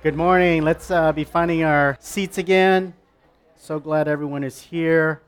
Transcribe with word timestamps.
Good 0.00 0.14
morning. 0.14 0.62
Let's 0.62 0.92
uh, 0.92 1.10
be 1.10 1.24
finding 1.24 1.64
our 1.64 1.96
seats 1.98 2.38
again. 2.38 2.94
So 3.56 3.80
glad 3.80 4.06
everyone 4.06 4.44
is 4.44 4.62
here. 4.62 5.22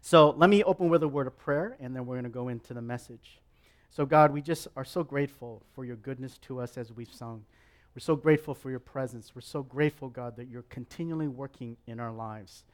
So 0.00 0.30
let 0.30 0.50
me 0.50 0.64
open 0.64 0.88
with 0.88 1.04
a 1.04 1.06
word 1.06 1.28
of 1.28 1.38
prayer, 1.38 1.76
and 1.78 1.94
then 1.94 2.04
we're 2.04 2.16
going 2.16 2.24
to 2.24 2.30
go 2.30 2.48
into 2.48 2.74
the 2.74 2.82
message. 2.82 3.38
So, 3.90 4.04
God, 4.04 4.32
we 4.32 4.42
just 4.42 4.66
are 4.74 4.84
so 4.84 5.04
grateful 5.04 5.62
for 5.72 5.84
your 5.84 5.94
goodness 5.94 6.36
to 6.38 6.58
us 6.58 6.76
as 6.76 6.92
we've 6.92 7.14
sung. 7.14 7.44
We're 7.94 8.00
so 8.00 8.16
grateful 8.16 8.54
for 8.54 8.70
your 8.70 8.80
presence. 8.80 9.36
We're 9.36 9.42
so 9.42 9.62
grateful, 9.62 10.08
God, 10.08 10.34
that 10.36 10.48
you're 10.48 10.62
continually 10.62 11.28
working 11.28 11.76
in 11.86 12.00
our 12.00 12.12
lives. 12.12 12.64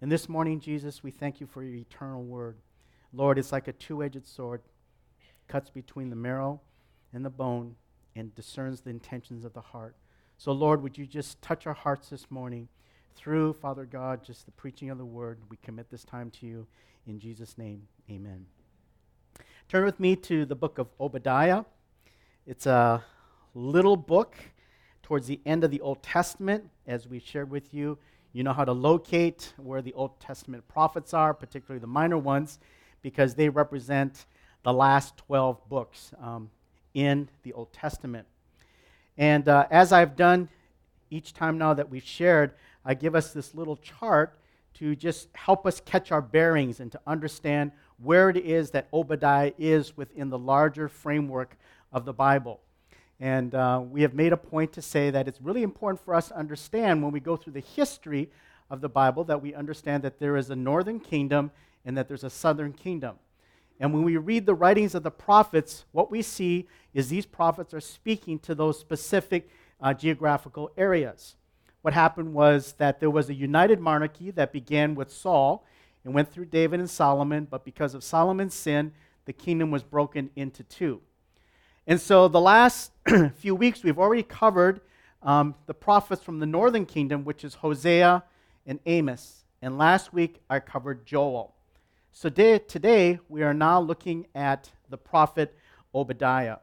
And 0.00 0.10
this 0.10 0.30
morning, 0.30 0.60
Jesus, 0.60 1.02
we 1.02 1.10
thank 1.10 1.42
you 1.42 1.46
for 1.46 1.62
your 1.62 1.74
eternal 1.74 2.24
word. 2.24 2.56
Lord, 3.12 3.38
it's 3.38 3.52
like 3.52 3.68
a 3.68 3.72
two 3.74 4.02
edged 4.02 4.26
sword, 4.26 4.62
cuts 5.46 5.68
between 5.68 6.08
the 6.08 6.16
marrow 6.16 6.62
and 7.12 7.22
the 7.22 7.28
bone 7.28 7.74
and 8.14 8.34
discerns 8.34 8.80
the 8.80 8.90
intentions 8.90 9.44
of 9.44 9.52
the 9.52 9.60
heart. 9.60 9.96
So, 10.36 10.52
Lord, 10.52 10.82
would 10.82 10.96
you 10.96 11.06
just 11.06 11.40
touch 11.42 11.66
our 11.66 11.74
hearts 11.74 12.08
this 12.08 12.30
morning 12.30 12.68
through, 13.16 13.52
Father 13.54 13.84
God, 13.84 14.24
just 14.24 14.46
the 14.46 14.52
preaching 14.52 14.90
of 14.90 14.98
the 14.98 15.04
word. 15.04 15.38
We 15.50 15.56
commit 15.56 15.90
this 15.90 16.04
time 16.04 16.30
to 16.38 16.46
you. 16.46 16.66
In 17.06 17.18
Jesus' 17.18 17.58
name, 17.58 17.88
amen. 18.08 18.46
Turn 19.68 19.84
with 19.84 19.98
me 19.98 20.14
to 20.16 20.46
the 20.46 20.54
book 20.54 20.78
of 20.78 20.86
Obadiah. 21.00 21.64
It's 22.46 22.66
a 22.66 23.02
little 23.54 23.96
book 23.96 24.36
towards 25.02 25.26
the 25.26 25.40
end 25.44 25.64
of 25.64 25.70
the 25.70 25.80
Old 25.80 26.02
Testament, 26.02 26.70
as 26.86 27.08
we 27.08 27.18
shared 27.18 27.50
with 27.50 27.74
you. 27.74 27.98
You 28.32 28.44
know 28.44 28.52
how 28.52 28.64
to 28.64 28.72
locate 28.72 29.52
where 29.56 29.82
the 29.82 29.94
Old 29.94 30.20
Testament 30.20 30.68
prophets 30.68 31.12
are, 31.12 31.34
particularly 31.34 31.80
the 31.80 31.86
minor 31.88 32.18
ones, 32.18 32.60
because 33.02 33.34
they 33.34 33.48
represent 33.48 34.26
the 34.62 34.72
last 34.72 35.16
12 35.16 35.68
books. 35.68 36.12
Um, 36.22 36.50
in 36.94 37.28
the 37.42 37.52
Old 37.52 37.72
Testament. 37.72 38.26
And 39.16 39.48
uh, 39.48 39.66
as 39.70 39.92
I've 39.92 40.16
done 40.16 40.48
each 41.10 41.32
time 41.32 41.58
now 41.58 41.74
that 41.74 41.88
we've 41.88 42.04
shared, 42.04 42.52
I 42.84 42.94
give 42.94 43.14
us 43.14 43.32
this 43.32 43.54
little 43.54 43.76
chart 43.76 44.38
to 44.74 44.94
just 44.94 45.28
help 45.34 45.66
us 45.66 45.80
catch 45.80 46.12
our 46.12 46.22
bearings 46.22 46.80
and 46.80 46.92
to 46.92 47.00
understand 47.06 47.72
where 48.00 48.30
it 48.30 48.36
is 48.36 48.70
that 48.70 48.86
Obadiah 48.92 49.52
is 49.58 49.96
within 49.96 50.30
the 50.30 50.38
larger 50.38 50.88
framework 50.88 51.56
of 51.92 52.04
the 52.04 52.12
Bible. 52.12 52.60
And 53.20 53.54
uh, 53.54 53.82
we 53.84 54.02
have 54.02 54.14
made 54.14 54.32
a 54.32 54.36
point 54.36 54.72
to 54.74 54.82
say 54.82 55.10
that 55.10 55.26
it's 55.26 55.40
really 55.40 55.64
important 55.64 56.04
for 56.04 56.14
us 56.14 56.28
to 56.28 56.36
understand 56.36 57.02
when 57.02 57.10
we 57.10 57.18
go 57.18 57.36
through 57.36 57.54
the 57.54 57.60
history 57.60 58.30
of 58.70 58.80
the 58.80 58.88
Bible 58.88 59.24
that 59.24 59.42
we 59.42 59.54
understand 59.54 60.04
that 60.04 60.20
there 60.20 60.36
is 60.36 60.50
a 60.50 60.56
northern 60.56 61.00
kingdom 61.00 61.50
and 61.84 61.96
that 61.96 62.06
there's 62.06 62.24
a 62.24 62.30
southern 62.30 62.72
kingdom. 62.72 63.16
And 63.80 63.92
when 63.94 64.02
we 64.02 64.16
read 64.16 64.46
the 64.46 64.54
writings 64.54 64.94
of 64.94 65.02
the 65.02 65.10
prophets, 65.10 65.84
what 65.92 66.10
we 66.10 66.22
see 66.22 66.66
is 66.94 67.08
these 67.08 67.26
prophets 67.26 67.72
are 67.72 67.80
speaking 67.80 68.38
to 68.40 68.54
those 68.54 68.78
specific 68.78 69.48
uh, 69.80 69.94
geographical 69.94 70.70
areas. 70.76 71.36
What 71.82 71.94
happened 71.94 72.34
was 72.34 72.72
that 72.78 72.98
there 72.98 73.10
was 73.10 73.30
a 73.30 73.34
united 73.34 73.80
monarchy 73.80 74.30
that 74.32 74.52
began 74.52 74.94
with 74.94 75.12
Saul 75.12 75.64
and 76.04 76.12
went 76.12 76.32
through 76.32 76.46
David 76.46 76.80
and 76.80 76.90
Solomon, 76.90 77.46
but 77.48 77.64
because 77.64 77.94
of 77.94 78.02
Solomon's 78.02 78.54
sin, 78.54 78.92
the 79.26 79.32
kingdom 79.32 79.70
was 79.70 79.82
broken 79.82 80.30
into 80.34 80.64
two. 80.64 81.00
And 81.86 82.00
so 82.00 82.28
the 82.28 82.40
last 82.40 82.92
few 83.36 83.54
weeks, 83.54 83.84
we've 83.84 83.98
already 83.98 84.22
covered 84.22 84.80
um, 85.22 85.54
the 85.66 85.74
prophets 85.74 86.22
from 86.22 86.38
the 86.38 86.46
northern 86.46 86.84
kingdom, 86.84 87.24
which 87.24 87.44
is 87.44 87.54
Hosea 87.54 88.24
and 88.66 88.80
Amos. 88.86 89.44
And 89.62 89.78
last 89.78 90.12
week, 90.12 90.40
I 90.50 90.60
covered 90.60 91.06
Joel. 91.06 91.54
So 92.12 92.28
today, 92.28 93.20
we 93.28 93.42
are 93.42 93.54
now 93.54 93.80
looking 93.80 94.26
at 94.34 94.70
the 94.90 94.98
prophet 94.98 95.56
Obadiah. 95.94 96.58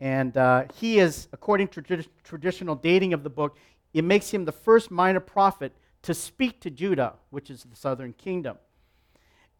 And 0.00 0.36
uh, 0.36 0.64
he 0.74 0.98
is, 0.98 1.28
according 1.32 1.68
to 1.68 1.82
trad- 1.82 2.08
traditional 2.22 2.74
dating 2.74 3.12
of 3.12 3.22
the 3.22 3.30
book, 3.30 3.56
it 3.94 4.04
makes 4.04 4.30
him 4.30 4.44
the 4.44 4.52
first 4.52 4.90
minor 4.90 5.20
prophet 5.20 5.72
to 6.02 6.14
speak 6.14 6.60
to 6.60 6.70
Judah, 6.70 7.14
which 7.30 7.50
is 7.50 7.64
the 7.64 7.74
southern 7.74 8.12
kingdom. 8.12 8.58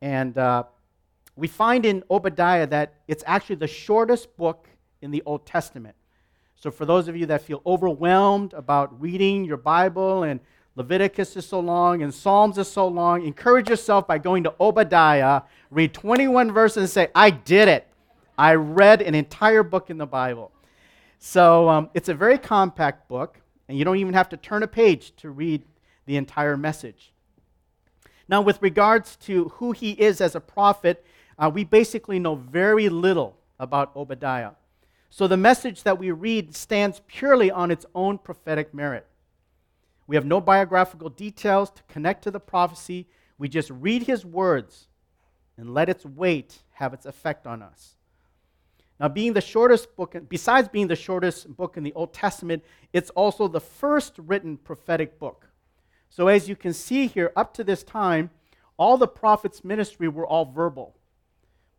And 0.01 0.37
uh, 0.37 0.65
we 1.35 1.49
find 1.49 1.85
in 1.85 2.05
Obadiah 2.11 2.67
that 2.69 2.95
it's 3.09 3.25
actually 3.27 3.57
the 3.57 3.67
shortest 3.67 4.37
book 4.37 4.69
in 5.01 5.11
the 5.11 5.23
Old 5.27 5.47
Testament. 5.47 5.97
So, 6.55 6.71
for 6.71 6.87
those 6.87 7.09
of 7.09 7.17
you 7.17 7.27
that 7.27 7.43
feel 7.43 7.61
overwhelmed 7.67 8.55
about 8.55 9.01
reading 9.01 9.45
your 9.45 9.59
Bible 9.59 10.23
and 10.23 10.41
Leviticus 10.77 11.37
is 11.37 11.47
so 11.47 11.59
long 11.59 12.03
and 12.03 12.15
Psalms 12.15 12.59
is 12.59 12.69
so 12.69 12.87
long. 12.87 13.25
Encourage 13.25 13.71
yourself 13.71 14.07
by 14.07 14.19
going 14.19 14.45
to 14.45 14.55
Obadiah, 14.61 15.43
read 15.71 15.95
21 15.95 16.53
verses, 16.53 16.77
and 16.77 16.91
say, 16.91 17.09
I 17.15 17.31
did 17.31 17.69
it. 17.69 17.89
I 18.39 18.55
read 18.55 19.01
an 19.01 19.15
entire 19.15 19.63
book 19.63 19.89
in 19.89 19.97
the 19.97 20.07
Bible. 20.07 20.53
So 21.19 21.69
um, 21.71 21.91
it's 21.95 22.11
a 22.11 22.15
very 22.15 22.37
compact 22.37 23.09
book, 23.09 23.41
and 23.69 23.79
you 23.79 23.85
don't 23.85 23.97
even 23.97 24.13
have 24.13 24.29
to 24.29 24.37
turn 24.37 24.63
a 24.63 24.67
page 24.67 25.17
to 25.17 25.31
read 25.31 25.63
the 26.05 26.19
entire 26.19 26.59
message. 26.59 27.13
Now, 28.29 28.43
with 28.43 28.61
regards 28.61 29.17
to 29.17 29.49
who 29.55 29.73
he 29.73 29.93
is 29.93 30.21
as 30.21 30.35
a 30.35 30.41
prophet, 30.41 31.05
uh, 31.39 31.51
we 31.53 31.65
basically 31.65 32.19
know 32.19 32.35
very 32.35 32.91
little 32.91 33.39
about 33.59 33.97
Obadiah. 33.97 34.53
So 35.09 35.27
the 35.27 35.37
message 35.39 35.85
that 35.85 35.99
we 35.99 36.11
read 36.11 36.55
stands 36.55 37.01
purely 37.07 37.51
on 37.51 37.71
its 37.71 37.87
own 37.95 38.19
prophetic 38.19 38.75
merit. 38.75 39.07
We 40.07 40.17
have 40.17 40.25
no 40.25 40.41
biographical 40.41 41.11
details 41.11 41.71
to 41.71 41.83
connect 41.85 42.23
to 42.25 42.31
the 42.31 42.41
prophecy. 42.41 43.07
We 43.39 43.49
just 43.49 43.71
read 43.71 44.05
his 44.05 44.25
words 44.25 44.89
and 45.57 45.75
let 45.75 45.89
its 45.89 46.05
weight 46.05 46.59
have 46.73 46.95
its 46.95 47.07
effect 47.07 47.47
on 47.47 47.63
us. 47.63 47.97
Now, 48.99 49.09
being 49.09 49.35
the 49.35 49.41
shortest 49.41 49.95
book, 49.97 50.17
besides 50.29 50.69
being 50.69 50.87
the 50.87 50.97
shortest 50.97 51.55
book 51.55 51.77
in 51.77 51.83
the 51.83 51.93
Old 51.93 52.15
Testament, 52.15 52.65
it's 52.93 53.11
also 53.11 53.47
the 53.47 53.61
first 53.61 54.15
written 54.19 54.57
prophetic 54.57 55.19
book. 55.19 55.49
So, 56.09 56.29
as 56.29 56.49
you 56.49 56.57
can 56.57 56.73
see 56.73 57.07
here, 57.07 57.33
up 57.37 57.53
to 57.55 57.65
this 57.65 57.83
time, 57.83 58.31
all 58.79 58.97
the 58.97 59.09
prophets' 59.09 59.65
ministry 59.65 60.09
were 60.09 60.27
all 60.27 60.47
verbal. 60.47 60.97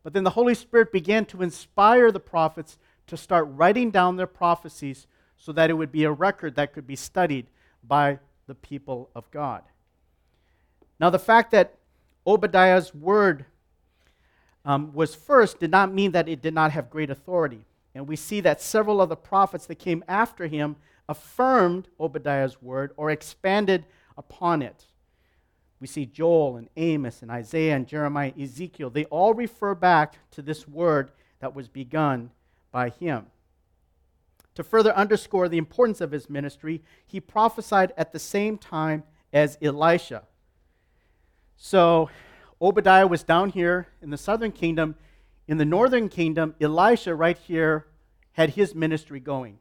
But 0.04 0.12
then 0.12 0.22
the 0.24 0.30
Holy 0.30 0.54
Spirit 0.54 0.92
began 0.92 1.24
to 1.26 1.42
inspire 1.42 2.12
the 2.12 2.20
prophets 2.20 2.78
to 3.08 3.16
start 3.16 3.48
writing 3.50 3.90
down 3.90 4.16
their 4.16 4.26
prophecies 4.26 5.06
so 5.36 5.52
that 5.52 5.70
it 5.70 5.74
would 5.74 5.92
be 5.92 6.04
a 6.04 6.12
record 6.12 6.54
that 6.54 6.72
could 6.72 6.86
be 6.86 6.96
studied 6.96 7.46
by 7.82 8.18
the 8.46 8.54
people 8.54 9.10
of 9.14 9.30
God. 9.30 9.62
Now, 11.00 11.10
the 11.10 11.18
fact 11.18 11.50
that 11.52 11.74
Obadiah's 12.26 12.94
word 12.94 13.44
um, 14.64 14.92
was 14.92 15.14
first 15.14 15.60
did 15.60 15.70
not 15.70 15.92
mean 15.92 16.12
that 16.12 16.28
it 16.28 16.42
did 16.42 16.54
not 16.54 16.72
have 16.72 16.90
great 16.90 17.10
authority. 17.10 17.64
And 17.94 18.06
we 18.06 18.16
see 18.16 18.40
that 18.40 18.60
several 18.60 19.00
of 19.00 19.08
the 19.08 19.16
prophets 19.16 19.66
that 19.66 19.76
came 19.76 20.04
after 20.06 20.46
him 20.46 20.76
affirmed 21.08 21.88
Obadiah's 21.98 22.60
word 22.60 22.92
or 22.96 23.10
expanded 23.10 23.84
upon 24.16 24.62
it. 24.62 24.86
We 25.80 25.86
see 25.86 26.06
Joel 26.06 26.56
and 26.56 26.68
Amos 26.76 27.22
and 27.22 27.30
Isaiah 27.30 27.76
and 27.76 27.86
Jeremiah, 27.86 28.32
Ezekiel. 28.38 28.90
They 28.90 29.04
all 29.06 29.32
refer 29.32 29.74
back 29.74 30.18
to 30.32 30.42
this 30.42 30.66
word 30.66 31.12
that 31.40 31.54
was 31.54 31.68
begun 31.68 32.30
by 32.72 32.90
him. 32.90 33.26
To 34.58 34.64
further 34.64 34.92
underscore 34.96 35.48
the 35.48 35.56
importance 35.56 36.00
of 36.00 36.10
his 36.10 36.28
ministry, 36.28 36.82
he 37.06 37.20
prophesied 37.20 37.92
at 37.96 38.10
the 38.10 38.18
same 38.18 38.58
time 38.58 39.04
as 39.32 39.56
Elisha. 39.62 40.24
So, 41.56 42.10
Obadiah 42.60 43.06
was 43.06 43.22
down 43.22 43.50
here 43.50 43.86
in 44.02 44.10
the 44.10 44.16
southern 44.16 44.50
kingdom. 44.50 44.96
In 45.46 45.58
the 45.58 45.64
northern 45.64 46.08
kingdom, 46.08 46.56
Elisha, 46.60 47.14
right 47.14 47.38
here, 47.38 47.86
had 48.32 48.50
his 48.50 48.74
ministry 48.74 49.20
going. 49.20 49.60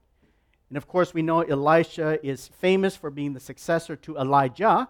And 0.69 0.77
of 0.77 0.87
course, 0.87 1.13
we 1.13 1.21
know 1.21 1.41
Elisha 1.41 2.17
is 2.25 2.47
famous 2.47 2.95
for 2.95 3.11
being 3.11 3.33
the 3.33 3.39
successor 3.39 3.95
to 3.97 4.17
Elijah. 4.17 4.89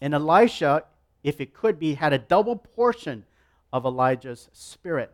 And 0.00 0.14
Elisha, 0.14 0.84
if 1.24 1.40
it 1.40 1.54
could 1.54 1.80
be, 1.80 1.94
had 1.94 2.12
a 2.12 2.18
double 2.18 2.54
portion 2.54 3.24
of 3.72 3.84
Elijah's 3.84 4.48
spirit. 4.52 5.12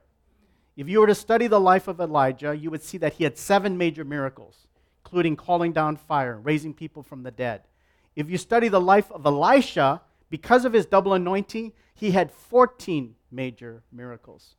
If 0.76 0.88
you 0.88 1.00
were 1.00 1.06
to 1.06 1.14
study 1.14 1.47
the 1.47 1.60
life 1.60 1.88
of 1.88 2.00
Elijah, 2.00 2.56
you 2.56 2.70
would 2.70 2.82
see 2.82 2.98
that 2.98 3.14
he 3.14 3.25
had 3.25 3.36
seven 3.36 3.76
major 3.76 4.04
miracles, 4.04 4.66
including 5.04 5.36
calling 5.36 5.72
down 5.72 5.97
fire, 5.97 6.39
raising 6.39 6.72
people 6.72 7.03
from 7.03 7.22
the 7.22 7.30
dead. 7.30 7.62
If 8.16 8.30
you 8.30 8.39
study 8.39 8.68
the 8.68 8.80
life 8.80 9.10
of 9.12 9.27
Elisha, 9.27 10.03
because 10.30 10.65
of 10.65 10.72
his 10.72 10.86
double 10.86 11.12
anointing, 11.12 11.72
he 11.94 12.12
had 12.12 12.30
14 12.30 13.15
major 13.30 13.83
miracles. 13.92 14.54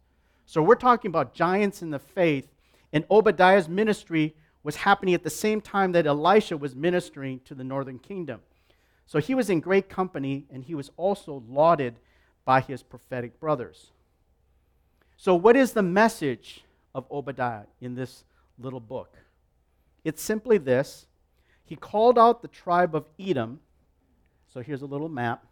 So 0.46 0.62
we're 0.62 0.76
talking 0.76 1.10
about 1.10 1.34
giants 1.34 1.82
in 1.82 1.92
the 1.92 2.00
faith, 2.00 2.48
and 2.92 3.06
Obadiah's 3.10 3.70
ministry 3.70 4.36
was 4.64 4.76
happening 4.76 5.14
at 5.14 5.24
the 5.24 5.30
same 5.30 5.62
time 5.62 5.94
that 5.94 6.06
Elisha 6.06 6.58
was 6.58 6.76
ministering 6.76 7.40
to 7.46 7.56
the 7.56 7.64
northern 7.64 8.00
kingdom. 8.00 8.42
So 9.06 9.20
he 9.20 9.34
was 9.34 9.50
in 9.50 9.60
great 9.60 9.90
company, 9.90 10.46
and 10.52 10.64
he 10.64 10.76
was 10.76 10.92
also 10.98 11.44
lauded 11.48 12.00
by 12.46 12.62
his 12.62 12.84
prophetic 12.84 13.40
brothers. 13.40 13.92
So, 15.22 15.36
what 15.36 15.56
is 15.56 15.74
the 15.74 15.84
message 15.84 16.64
of 16.96 17.06
Obadiah 17.12 17.66
in 17.80 17.94
this 17.94 18.24
little 18.58 18.80
book? 18.80 19.20
It's 20.04 20.20
simply 20.20 20.58
this 20.58 21.06
He 21.64 21.76
called 21.76 22.18
out 22.18 22.42
the 22.42 22.48
tribe 22.48 22.96
of 22.96 23.06
Edom. 23.20 23.60
So, 24.52 24.62
here's 24.62 24.82
a 24.82 24.88
little 24.88 25.10
map. 25.10 25.46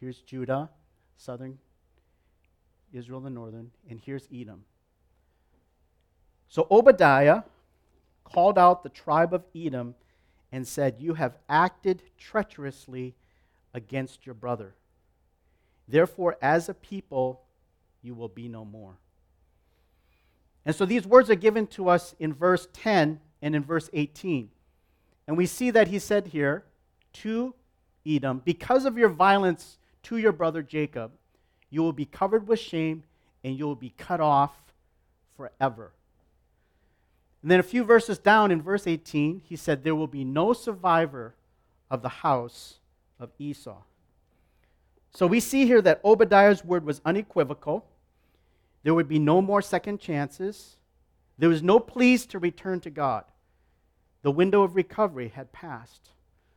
Here's 0.00 0.18
Judah, 0.22 0.70
southern 1.16 1.58
Israel, 2.92 3.20
the 3.20 3.30
northern, 3.30 3.70
and 3.88 4.00
here's 4.04 4.26
Edom. 4.34 4.64
So, 6.48 6.66
Obadiah 6.68 7.42
called 8.24 8.58
out 8.58 8.82
the 8.82 8.88
tribe 8.88 9.32
of 9.32 9.44
Edom 9.54 9.94
and 10.50 10.66
said, 10.66 10.96
You 10.98 11.14
have 11.14 11.36
acted 11.48 12.02
treacherously 12.18 13.14
against 13.72 14.26
your 14.26 14.34
brother. 14.34 14.74
Therefore, 15.86 16.36
as 16.42 16.68
a 16.68 16.74
people, 16.74 17.42
you 18.02 18.14
will 18.14 18.28
be 18.28 18.48
no 18.48 18.64
more. 18.64 18.96
And 20.64 20.74
so 20.74 20.84
these 20.84 21.06
words 21.06 21.30
are 21.30 21.36
given 21.36 21.66
to 21.68 21.88
us 21.88 22.14
in 22.18 22.32
verse 22.32 22.68
10 22.72 23.20
and 23.40 23.56
in 23.56 23.64
verse 23.64 23.90
18. 23.92 24.50
And 25.26 25.36
we 25.36 25.46
see 25.46 25.70
that 25.70 25.88
he 25.88 25.98
said 25.98 26.28
here 26.28 26.64
to 27.14 27.54
Edom, 28.06 28.42
Because 28.44 28.84
of 28.84 28.98
your 28.98 29.08
violence 29.08 29.78
to 30.04 30.16
your 30.16 30.32
brother 30.32 30.62
Jacob, 30.62 31.12
you 31.70 31.82
will 31.82 31.92
be 31.92 32.04
covered 32.04 32.46
with 32.46 32.58
shame 32.58 33.04
and 33.42 33.58
you 33.58 33.64
will 33.66 33.74
be 33.76 33.94
cut 33.96 34.20
off 34.20 34.52
forever. 35.36 35.92
And 37.42 37.50
then 37.50 37.58
a 37.58 37.64
few 37.64 37.82
verses 37.82 38.18
down 38.18 38.50
in 38.52 38.62
verse 38.62 38.86
18, 38.86 39.42
he 39.44 39.56
said, 39.56 39.82
There 39.82 39.96
will 39.96 40.06
be 40.06 40.24
no 40.24 40.52
survivor 40.52 41.34
of 41.90 42.02
the 42.02 42.08
house 42.08 42.78
of 43.18 43.30
Esau. 43.38 43.82
So 45.12 45.26
we 45.26 45.40
see 45.40 45.66
here 45.66 45.82
that 45.82 46.00
Obadiah's 46.04 46.64
word 46.64 46.84
was 46.84 47.00
unequivocal. 47.04 47.84
There 48.82 48.94
would 48.94 49.08
be 49.08 49.18
no 49.18 49.40
more 49.40 49.62
second 49.62 50.00
chances. 50.00 50.76
There 51.38 51.48
was 51.48 51.62
no 51.62 51.78
pleas 51.78 52.26
to 52.26 52.38
return 52.38 52.80
to 52.80 52.90
God. 52.90 53.24
The 54.22 54.30
window 54.30 54.62
of 54.62 54.76
recovery 54.76 55.32
had 55.34 55.52
passed. 55.52 56.10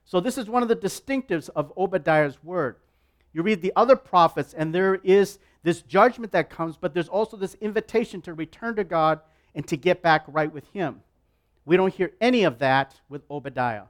So, 0.04 0.20
this 0.20 0.38
is 0.38 0.48
one 0.48 0.62
of 0.62 0.70
the 0.70 0.76
distinctives 0.76 1.50
of 1.56 1.74
Obadiah's 1.76 2.44
word. 2.44 2.78
You 3.34 3.42
read 3.42 3.62
the 3.62 3.74
other 3.76 3.96
prophets, 3.96 4.54
and 4.54 4.74
there 4.74 4.96
is 4.96 5.40
this 5.64 5.82
judgment 5.82 6.32
that 6.32 6.50
comes, 6.50 6.78
but 6.78 6.94
there's 6.94 7.10
also 7.10 7.36
this 7.36 7.56
invitation 7.56 8.22
to 8.22 8.34
return 8.34 8.76
to 8.76 8.84
God 8.84 9.20
and 9.56 9.68
to 9.68 9.76
get 9.76 10.04
back 10.04 10.24
right 10.28 10.52
with 10.52 10.68
Him. 10.74 11.02
We 11.66 11.76
don't 11.76 11.94
hear 11.94 12.12
any 12.22 12.44
of 12.44 12.60
that 12.60 12.96
with 13.10 13.24
Obadiah. 13.30 13.86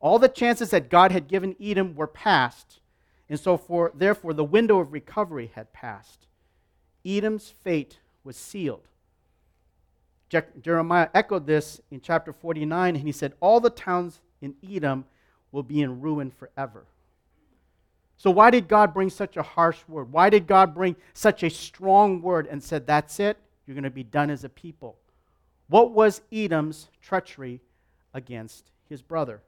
All 0.00 0.18
the 0.18 0.28
chances 0.28 0.70
that 0.70 0.90
God 0.90 1.12
had 1.12 1.28
given 1.28 1.56
Edom 1.60 1.94
were 1.94 2.08
past, 2.08 2.80
and 3.28 3.38
so 3.38 3.56
for, 3.56 3.92
therefore 3.94 4.34
the 4.34 4.44
window 4.44 4.80
of 4.80 4.92
recovery 4.92 5.52
had 5.54 5.72
passed. 5.72 6.26
Edom's 7.04 7.50
fate 7.50 7.98
was 8.22 8.36
sealed. 8.36 8.86
Je- 10.28 10.42
Jeremiah 10.60 11.08
echoed 11.14 11.46
this 11.46 11.80
in 11.90 12.00
chapter 12.00 12.32
49, 12.32 12.96
and 12.96 13.04
he 13.04 13.12
said, 13.12 13.34
All 13.40 13.60
the 13.60 13.70
towns 13.70 14.20
in 14.40 14.54
Edom 14.68 15.04
will 15.52 15.62
be 15.62 15.80
in 15.82 16.00
ruin 16.00 16.30
forever. 16.30 16.84
So, 18.16 18.30
why 18.30 18.50
did 18.50 18.68
God 18.68 18.94
bring 18.94 19.10
such 19.10 19.36
a 19.36 19.42
harsh 19.42 19.78
word? 19.88 20.12
Why 20.12 20.30
did 20.30 20.46
God 20.46 20.74
bring 20.74 20.96
such 21.12 21.42
a 21.42 21.50
strong 21.50 22.22
word 22.22 22.46
and 22.46 22.62
said, 22.62 22.86
That's 22.86 23.20
it? 23.20 23.36
You're 23.66 23.74
going 23.74 23.84
to 23.84 23.90
be 23.90 24.04
done 24.04 24.30
as 24.30 24.44
a 24.44 24.48
people. 24.48 24.96
What 25.68 25.92
was 25.92 26.20
Edom's 26.32 26.88
treachery 27.02 27.60
against 28.12 28.70
his 28.88 29.02
brother? 29.02 29.40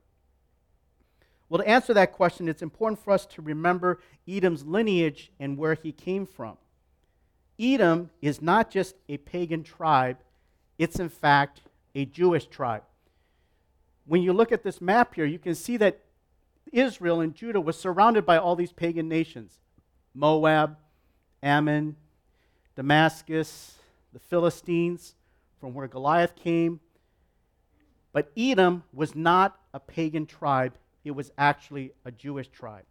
Well, 1.49 1.63
to 1.63 1.69
answer 1.69 1.95
that 1.95 2.13
question, 2.13 2.49
it's 2.49 2.63
important 2.63 2.99
for 2.99 3.13
us 3.13 3.27
to 3.27 3.43
remember 3.43 4.01
Edom's 4.27 4.65
lineage 4.65 5.31
and 5.39 5.57
where 5.57 5.75
he 5.75 5.93
came 5.93 6.27
from. 6.27 6.57
Edom 7.59 8.11
is 8.21 8.43
not 8.43 8.71
just 8.71 8.97
a 9.09 9.17
pagan 9.19 9.63
tribe, 9.63 10.19
it's 10.79 10.99
in 10.99 11.09
fact 11.09 11.63
a 11.95 12.05
Jewish 12.05 12.47
tribe. 12.47 12.83
When 14.05 14.23
you 14.23 14.33
look 14.33 14.53
at 14.53 14.63
this 14.63 14.81
map 14.81 15.15
here, 15.15 15.25
you 15.25 15.39
can 15.39 15.55
see 15.55 15.77
that 15.79 16.01
Israel 16.73 17.21
and 17.21 17.35
Judah 17.35 17.61
was 17.61 17.79
surrounded 17.79 18.27
by 18.27 18.37
all 18.37 18.57
these 18.57 18.73
pagan 18.73 19.09
nations 19.09 19.59
Moab, 20.15 20.77
Ammon, 21.43 21.97
Damascus, 22.75 23.77
the 24.13 24.19
Philistines, 24.19 25.15
from 25.61 25.75
where 25.75 25.89
Goliath 25.89 26.35
came. 26.37 26.81
But 28.13 28.31
Edom 28.37 28.83
was 28.93 29.15
not 29.15 29.59
a 29.75 29.81
pagan 29.81 30.27
tribe, 30.27 30.75
it 31.05 31.11
was 31.11 31.31
actually 31.37 31.93
a 32.05 32.11
Jewish 32.11 32.49
tribe. 32.49 32.85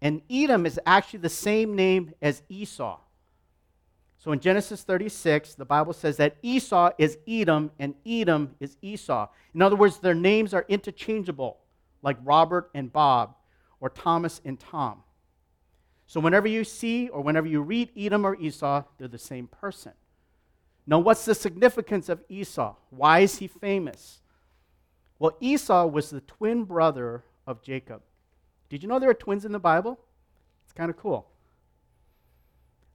And 0.00 0.22
Edom 0.30 0.66
is 0.66 0.78
actually 0.86 1.20
the 1.20 1.28
same 1.28 1.74
name 1.74 2.14
as 2.22 2.42
Esau. 2.48 2.98
So 4.26 4.32
in 4.32 4.40
Genesis 4.40 4.82
36, 4.82 5.54
the 5.54 5.64
Bible 5.64 5.92
says 5.92 6.16
that 6.16 6.34
Esau 6.42 6.90
is 6.98 7.16
Edom 7.28 7.70
and 7.78 7.94
Edom 8.04 8.56
is 8.58 8.76
Esau. 8.82 9.28
In 9.54 9.62
other 9.62 9.76
words, 9.76 10.00
their 10.00 10.16
names 10.16 10.52
are 10.52 10.66
interchangeable, 10.68 11.58
like 12.02 12.16
Robert 12.24 12.68
and 12.74 12.92
Bob 12.92 13.36
or 13.78 13.88
Thomas 13.88 14.40
and 14.44 14.58
Tom. 14.58 15.04
So 16.08 16.18
whenever 16.18 16.48
you 16.48 16.64
see 16.64 17.08
or 17.08 17.20
whenever 17.20 17.46
you 17.46 17.60
read 17.60 17.90
Edom 17.96 18.26
or 18.26 18.34
Esau, 18.34 18.82
they're 18.98 19.06
the 19.06 19.16
same 19.16 19.46
person. 19.46 19.92
Now, 20.88 20.98
what's 20.98 21.24
the 21.24 21.32
significance 21.32 22.08
of 22.08 22.24
Esau? 22.28 22.74
Why 22.90 23.20
is 23.20 23.38
he 23.38 23.46
famous? 23.46 24.22
Well, 25.20 25.36
Esau 25.38 25.86
was 25.86 26.10
the 26.10 26.20
twin 26.22 26.64
brother 26.64 27.22
of 27.46 27.62
Jacob. 27.62 28.02
Did 28.70 28.82
you 28.82 28.88
know 28.88 28.98
there 28.98 29.10
are 29.10 29.14
twins 29.14 29.44
in 29.44 29.52
the 29.52 29.60
Bible? 29.60 30.00
It's 30.64 30.72
kind 30.72 30.90
of 30.90 30.96
cool. 30.96 31.28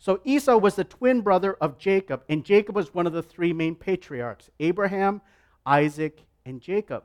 So, 0.01 0.19
Esau 0.23 0.57
was 0.57 0.73
the 0.73 0.83
twin 0.83 1.21
brother 1.21 1.53
of 1.61 1.77
Jacob, 1.77 2.23
and 2.27 2.43
Jacob 2.43 2.75
was 2.75 2.91
one 2.91 3.05
of 3.05 3.13
the 3.13 3.21
three 3.21 3.53
main 3.53 3.75
patriarchs 3.75 4.49
Abraham, 4.59 5.21
Isaac, 5.63 6.23
and 6.43 6.59
Jacob. 6.59 7.03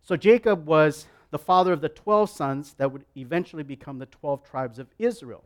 So, 0.00 0.16
Jacob 0.16 0.64
was 0.64 1.08
the 1.30 1.38
father 1.38 1.74
of 1.74 1.82
the 1.82 1.90
12 1.90 2.30
sons 2.30 2.74
that 2.78 2.90
would 2.90 3.04
eventually 3.18 3.64
become 3.64 3.98
the 3.98 4.06
12 4.06 4.44
tribes 4.44 4.78
of 4.78 4.86
Israel. 4.98 5.44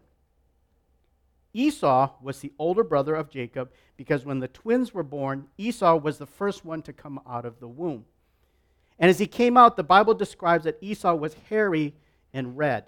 Esau 1.52 2.12
was 2.22 2.38
the 2.38 2.52
older 2.56 2.84
brother 2.84 3.16
of 3.16 3.30
Jacob 3.30 3.72
because 3.96 4.24
when 4.24 4.38
the 4.38 4.46
twins 4.46 4.94
were 4.94 5.02
born, 5.02 5.48
Esau 5.58 5.96
was 5.96 6.18
the 6.18 6.26
first 6.26 6.64
one 6.64 6.82
to 6.82 6.92
come 6.92 7.18
out 7.28 7.44
of 7.44 7.58
the 7.58 7.66
womb. 7.66 8.04
And 8.96 9.10
as 9.10 9.18
he 9.18 9.26
came 9.26 9.56
out, 9.56 9.76
the 9.76 9.82
Bible 9.82 10.14
describes 10.14 10.62
that 10.62 10.78
Esau 10.80 11.16
was 11.16 11.34
hairy 11.48 11.96
and 12.32 12.56
red. 12.56 12.84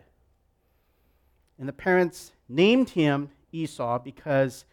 And 1.62 1.69
the 1.69 1.73
parents 1.73 2.32
named 2.49 2.91
him 2.91 3.31
Esau 3.53 4.00
because 4.00 4.64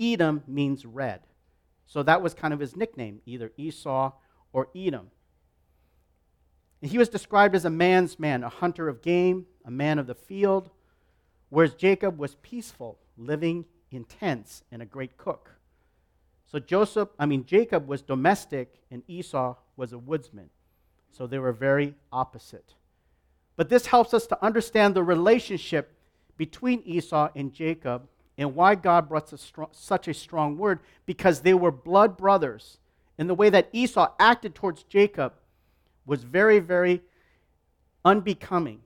Edom 0.00 0.42
means 0.46 0.86
red. 0.86 1.20
So 1.84 2.02
that 2.04 2.22
was 2.22 2.32
kind 2.32 2.54
of 2.54 2.60
his 2.60 2.74
nickname, 2.74 3.20
either 3.26 3.52
Esau 3.58 4.12
or 4.54 4.68
Edom. 4.74 5.10
And 6.80 6.90
he 6.90 6.96
was 6.96 7.10
described 7.10 7.54
as 7.54 7.66
a 7.66 7.70
man's 7.70 8.18
man, 8.18 8.42
a 8.42 8.48
hunter 8.48 8.88
of 8.88 9.02
game, 9.02 9.44
a 9.66 9.70
man 9.70 9.98
of 9.98 10.06
the 10.06 10.14
field, 10.14 10.70
whereas 11.50 11.74
Jacob 11.74 12.18
was 12.18 12.36
peaceful, 12.36 12.98
living 13.18 13.66
in 13.90 14.04
tents, 14.04 14.64
and 14.72 14.80
a 14.80 14.86
great 14.86 15.18
cook. 15.18 15.50
So 16.46 16.58
Joseph, 16.58 17.10
I 17.18 17.26
mean 17.26 17.44
Jacob 17.44 17.86
was 17.86 18.00
domestic 18.00 18.80
and 18.90 19.02
Esau 19.08 19.56
was 19.76 19.92
a 19.92 19.98
woodsman. 19.98 20.48
So 21.10 21.26
they 21.26 21.38
were 21.38 21.52
very 21.52 21.96
opposite. 22.10 22.76
But 23.56 23.68
this 23.68 23.84
helps 23.84 24.14
us 24.14 24.26
to 24.28 24.42
understand 24.42 24.94
the 24.94 25.04
relationship 25.04 25.98
between 26.40 26.80
Esau 26.86 27.28
and 27.36 27.52
Jacob 27.52 28.08
and 28.38 28.54
why 28.54 28.74
God 28.74 29.10
brought 29.10 29.30
such 29.72 30.08
a 30.08 30.14
strong 30.14 30.56
word 30.56 30.80
because 31.04 31.42
they 31.42 31.52
were 31.52 31.70
blood 31.70 32.16
brothers. 32.16 32.78
And 33.18 33.28
the 33.28 33.34
way 33.34 33.50
that 33.50 33.68
Esau 33.74 34.14
acted 34.18 34.54
towards 34.54 34.84
Jacob 34.84 35.34
was 36.06 36.22
very, 36.24 36.58
very 36.58 37.02
unbecoming. 38.06 38.80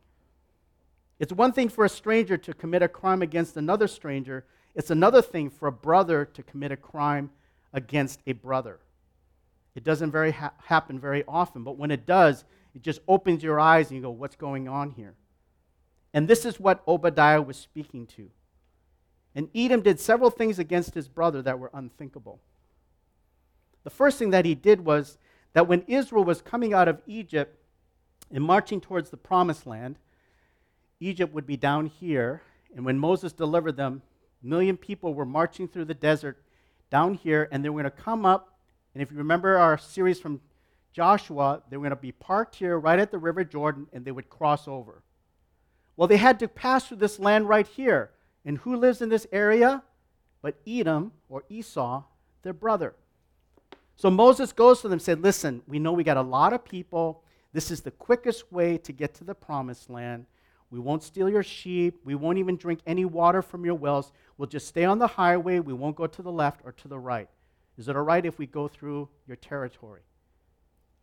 It's 1.21 1.33
one 1.33 1.53
thing 1.53 1.69
for 1.69 1.85
a 1.85 1.89
stranger 1.89 2.37
to 2.39 2.53
commit 2.55 2.83
a 2.83 2.89
crime 2.89 3.23
against 3.23 3.57
another 3.57 3.87
stranger, 3.87 4.45
it's 4.75 4.91
another 4.91 5.23
thing 5.23 5.49
for 5.49 5.69
a 5.69 5.73
brother 5.73 6.25
to 6.25 6.43
commit 6.43 6.73
a 6.73 6.77
crime 6.77 7.31
against 7.73 8.19
a 8.27 8.33
brother. 8.33 8.81
It 9.77 9.85
doesn't 9.85 10.11
very 10.11 10.33
ha- 10.33 10.55
happen 10.65 10.99
very 10.99 11.23
often, 11.29 11.63
but 11.63 11.79
when 11.79 11.93
it 11.93 12.05
does, 12.05 12.45
it 12.75 12.83
just 12.83 12.99
opens 13.07 13.45
your 13.45 13.61
eyes 13.61 13.91
and 13.91 13.97
you 13.97 14.03
go, 14.03 14.11
What's 14.11 14.35
going 14.35 14.67
on 14.67 14.91
here? 14.91 15.15
And 16.15 16.29
this 16.29 16.47
is 16.47 16.61
what 16.61 16.83
Obadiah 16.87 17.43
was 17.43 17.57
speaking 17.57 18.07
to. 18.17 18.31
And 19.35 19.49
Edom 19.55 19.83
did 19.83 19.99
several 19.99 20.31
things 20.31 20.61
against 20.61 20.95
his 20.95 21.09
brother 21.09 21.43
that 21.43 21.59
were 21.59 21.73
unthinkable. 21.75 22.41
The 23.83 23.91
first 23.91 24.19
thing 24.19 24.31
that 24.31 24.45
he 24.45 24.55
did 24.55 24.85
was 24.85 25.19
that 25.53 25.67
when 25.67 25.83
Israel 25.89 26.25
was 26.25 26.41
coming 26.41 26.73
out 26.73 26.89
of 26.89 27.03
Egypt 27.07 27.59
and 28.33 28.45
marching 28.45 28.81
towards 28.81 29.11
the 29.11 29.17
promised 29.17 29.67
land, 29.67 29.99
Egypt 31.01 31.35
would 31.35 31.47
be 31.47 31.57
down 31.57 31.87
here. 31.87 32.43
And 32.77 32.85
when 32.85 32.99
Moses 32.99 33.33
delivered 33.33 33.77
them, 33.77 34.03
a 34.43 34.47
million 34.47 34.77
people 34.77 35.15
were 35.15 35.27
marching 35.27 35.69
through 35.69 35.87
the 35.87 35.95
desert 35.95 36.43
down 36.91 37.15
here, 37.15 37.49
and 37.51 37.65
they 37.65 37.69
were 37.69 37.83
going 37.83 37.93
to 37.93 38.03
come 38.03 38.25
up. 38.25 38.57
And 38.95 39.03
if 39.03 39.11
you 39.11 39.19
remember 39.19 39.57
our 39.57 39.79
series 39.79 40.21
from 40.21 40.41
Joshua, 40.93 41.63
they 41.69 41.77
were 41.77 41.83
going 41.83 41.91
to 41.91 41.97
be 41.97 42.13
parked 42.13 42.55
here 42.55 42.79
right 42.79 42.99
at 43.01 43.11
the 43.11 43.19
River 43.19 43.43
Jordan, 43.43 43.89
and 43.93 44.05
they 44.05 44.13
would 44.13 44.31
cross 44.31 44.69
over. 44.69 45.03
Well, 45.97 46.09
they 46.09 46.17
had 46.17 46.39
to 46.41 46.49
pass 46.49 46.89
through 46.89 46.99
this 46.99 47.19
land 47.19 47.49
right 47.49 47.67
here. 47.67 48.11
And 48.45 48.59
who 48.59 48.77
lives 48.77 49.01
in 49.01 49.09
this 49.09 49.27
area? 49.33 49.83
But 50.43 50.57
Edom 50.67 51.13
or 51.29 51.45
Esau, 51.49 52.03
their 52.43 52.53
brother. 52.53 52.95
So 53.97 54.11
Moses 54.11 54.53
goes 54.53 54.81
to 54.81 54.89
them 54.89 54.95
and 54.95 55.03
said, 55.03 55.23
Listen, 55.23 55.63
we 55.67 55.79
know 55.79 55.93
we 55.93 56.05
got 56.05 56.17
a 56.17 56.23
lot 56.23 56.53
of 56.53 56.65
people. 56.65 57.23
This 57.53 57.71
is 57.71 57.81
the 57.81 57.93
quickest 57.93 58.53
way 58.53 58.77
to 58.79 58.93
get 58.93 59.15
to 59.15 59.25
the 59.25 59.35
promised 59.35 59.89
land. 59.89 60.27
We 60.71 60.81
won't 60.81 61.05
steal 61.05 61.29
your 61.29 61.45
sheep. 61.45 62.01
We 62.05 62.17
won't 62.17 62.39
even 62.39 62.57
drink 62.57 62.81
any 62.87 63.05
water 63.05 63.43
from 63.43 63.65
your 63.65 63.77
wells. 63.77 64.11
We'll 64.37 64.49
just 64.49 64.67
stay 64.67 64.85
on 64.85 64.99
the 64.99 65.07
highway. 65.07 65.61
We 65.61 65.73
won't 65.73 65.95
go 65.95 66.09
to 66.09 66.23
the 66.23 66.33
left 66.33 66.63
or 66.65 66.73
to 66.73 66.89
the 66.89 66.99
right. 66.99 67.29
Is 67.79 67.89
it 67.89 67.97
all 67.97 68.03
right 68.03 68.27
if 68.27 68.39
we 68.39 68.47
go 68.47 68.67
through 68.67 69.09
your 69.29 69.37
territory? 69.37 70.03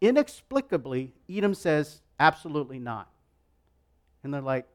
Inexplicably, 0.01 1.13
Edom 1.29 1.53
says, 1.53 2.01
Absolutely 2.19 2.79
not. 2.79 3.09
And 4.23 4.33
they're 4.33 4.41
like, 4.41 4.67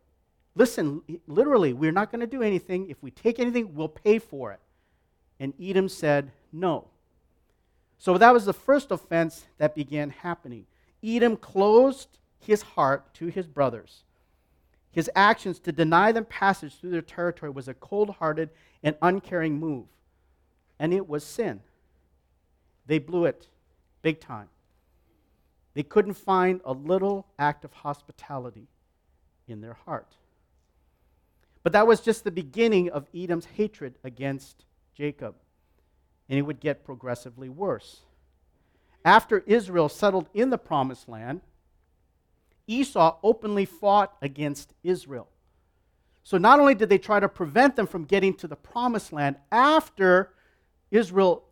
Listen, 0.57 1.03
literally, 1.27 1.75
we're 1.75 1.93
not 1.93 2.11
going 2.11 2.23
to 2.23 2.27
do 2.27 2.43
anything. 2.43 2.89
If 2.89 3.03
we 3.03 3.11
take 3.11 3.39
anything, 3.39 3.75
we'll 3.75 3.89
pay 3.89 4.19
for 4.19 4.53
it. 4.53 4.61
And 5.39 5.53
Edom 5.61 5.89
said, 5.89 6.33
No. 6.51 6.89
So 7.99 8.17
that 8.17 8.33
was 8.33 8.47
the 8.47 8.55
first 8.55 8.91
offense 8.91 9.45
that 9.59 9.75
began 9.75 10.11
happening. 10.11 10.67
Edom 11.05 11.37
closed 11.37 12.09
his 12.39 12.63
heart 12.63 13.13
to 13.15 13.27
his 13.27 13.47
brothers. 13.47 14.03
His 14.91 15.11
actions 15.15 15.59
to 15.61 15.73
deny 15.73 16.11
them 16.11 16.25
passage 16.25 16.75
through 16.75 16.91
their 16.91 17.03
territory 17.03 17.51
was 17.51 17.69
a 17.69 17.75
cold 17.75 18.11
hearted 18.19 18.49
and 18.83 18.97
uncaring 19.03 19.59
move. 19.59 19.85
And 20.79 20.95
it 20.95 21.07
was 21.07 21.23
sin. 21.23 21.61
They 22.87 22.99
blew 22.99 23.27
it 23.27 23.47
big 24.01 24.21
time. 24.21 24.49
They 25.75 25.83
couldn't 25.83 26.15
find 26.15 26.63
a 26.65 26.73
little 26.73 27.27
act 27.39 27.65
of 27.67 27.75
hospitality 27.75 28.69
in 29.47 29.61
their 29.61 29.77
heart. 29.85 30.17
But 31.67 31.73
that 31.73 31.89
was 31.89 32.01
just 32.01 32.23
the 32.23 32.31
beginning 32.31 32.91
of 32.91 33.09
Edom's 33.13 33.47
hatred 33.57 33.99
against 34.05 34.65
Jacob. 34.95 35.35
And 36.29 36.39
it 36.39 36.43
would 36.43 36.61
get 36.61 36.85
progressively 36.85 37.49
worse. 37.49 38.03
After 39.05 39.39
Israel 39.49 39.89
settled 39.89 40.29
in 40.33 40.51
the 40.51 40.59
promised 40.59 41.09
land, 41.09 41.41
Esau 42.69 43.17
openly 43.21 43.65
fought 43.65 44.17
against 44.23 44.75
Israel. 44.85 45.27
So 46.23 46.39
not 46.39 46.61
only 46.61 46.77
did 46.77 46.89
they 46.89 46.99
try 46.99 47.19
to 47.19 47.29
prevent 47.29 47.75
them 47.75 47.89
from 47.89 48.05
getting 48.05 48.35
to 48.35 48.47
the 48.47 48.55
promised 48.55 49.13
land, 49.13 49.35
after 49.51 50.31
Israel 50.93 51.43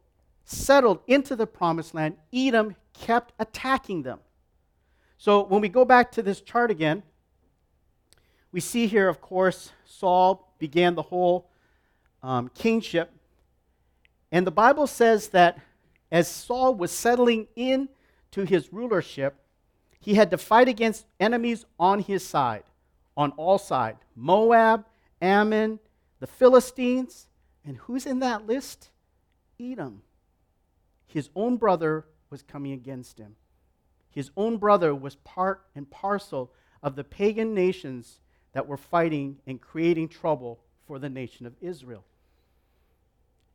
settled 0.45 1.01
into 1.09 1.35
the 1.35 1.49
promised 1.49 1.93
land, 1.93 2.19
Edom 2.33 2.77
kept 2.93 3.33
attacking 3.41 4.05
them. 4.05 4.21
So 5.19 5.43
when 5.43 5.61
we 5.61 5.69
go 5.69 5.85
back 5.85 6.13
to 6.13 6.23
this 6.23 6.41
chart 6.41 6.71
again, 6.71 7.03
we 8.55 8.61
see 8.61 8.87
here, 8.87 9.09
of 9.09 9.21
course, 9.21 9.73
Saul 9.85 10.49
began 10.61 10.95
the 10.95 11.03
whole 11.03 11.51
um, 12.23 12.49
kingship. 12.55 13.11
And 14.31 14.47
the 14.47 14.53
Bible 14.53 14.87
says 14.87 15.31
that 15.31 15.59
as 16.13 16.29
Saul 16.29 16.77
was 16.77 16.93
settling 16.93 17.49
in 17.57 17.89
to 18.31 18.45
his 18.45 18.73
rulership, 18.73 19.35
he 19.99 20.15
had 20.15 20.31
to 20.31 20.39
fight 20.39 20.69
against 20.69 21.05
enemies 21.19 21.65
on 21.81 21.99
his 21.99 22.25
side, 22.25 22.63
on 23.17 23.33
all 23.33 23.59
sides 23.59 23.99
Moab, 24.15 24.85
Ammon, 25.21 25.81
the 26.21 26.29
Philistines. 26.29 27.27
And 27.65 27.79
who's 27.79 28.07
in 28.07 28.21
that 28.21 28.47
list? 28.47 28.91
Edom. 29.61 30.03
His 31.09 31.29
own 31.35 31.57
brother 31.57 32.05
was 32.31 32.43
coming 32.43 32.71
against 32.71 33.19
him. 33.19 33.35
His 34.13 34.31
own 34.37 34.59
brother 34.59 34.95
was 34.95 35.17
part 35.17 35.67
and 35.75 35.91
parcel 35.91 36.53
of 36.85 36.95
the 36.95 37.03
pagan 37.03 37.53
nations 37.53 38.21
that 38.55 38.67
were 38.67 38.77
fighting 38.77 39.37
and 39.47 39.61
creating 39.61 40.09
trouble 40.09 40.59
for 40.87 40.99
the 40.99 41.11
nation 41.11 41.45
of 41.45 41.55
Israel. 41.61 42.05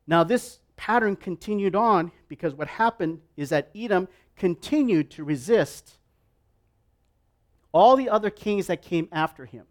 Now, 0.06 0.24
this 0.24 0.60
pattern 0.76 1.16
continued 1.16 1.74
on 1.74 2.12
because 2.28 2.54
what 2.54 2.68
happened 2.68 3.20
is 3.36 3.48
that 3.50 3.70
Edom 3.74 4.08
continued 4.36 5.10
to 5.10 5.24
resist 5.24 5.98
all 7.72 7.96
the 7.96 8.08
other 8.08 8.30
kings 8.30 8.66
that 8.68 8.82
came 8.82 9.08
after 9.12 9.44
him. 9.44 9.64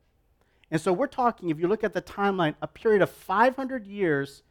And 0.71 0.79
so 0.79 0.93
we're 0.93 1.07
talking, 1.07 1.49
if 1.49 1.59
you 1.59 1.67
look 1.67 1.83
at 1.83 1.93
the 1.93 2.01
timeline, 2.01 2.55
a 2.61 2.67
period 2.67 3.01
of 3.01 3.09
500 3.09 3.87
years 3.87 4.43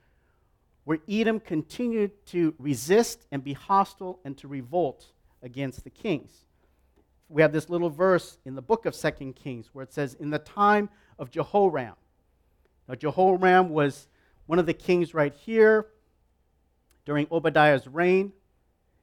where 0.84 0.98
Edom 1.08 1.38
continued 1.38 2.10
to 2.26 2.54
resist 2.58 3.26
and 3.30 3.44
be 3.44 3.52
hostile 3.52 4.18
and 4.24 4.36
to 4.38 4.48
revolt 4.48 5.06
against 5.42 5.84
the 5.84 5.90
kings. 5.90 6.44
We 7.28 7.42
have 7.42 7.52
this 7.52 7.68
little 7.68 7.90
verse 7.90 8.38
in 8.44 8.54
the 8.54 8.62
book 8.62 8.86
of 8.86 8.94
Second 8.94 9.34
Kings 9.34 9.70
where 9.72 9.82
it 9.82 9.92
says, 9.92 10.14
In 10.14 10.30
the 10.30 10.38
time 10.38 10.88
of 11.18 11.30
Jehoram. 11.30 11.94
Now, 12.88 12.94
Jehoram 12.94 13.68
was 13.68 14.08
one 14.46 14.58
of 14.58 14.66
the 14.66 14.74
kings 14.74 15.12
right 15.12 15.34
here 15.34 15.88
during 17.04 17.26
Obadiah's 17.30 17.86
reign. 17.86 18.32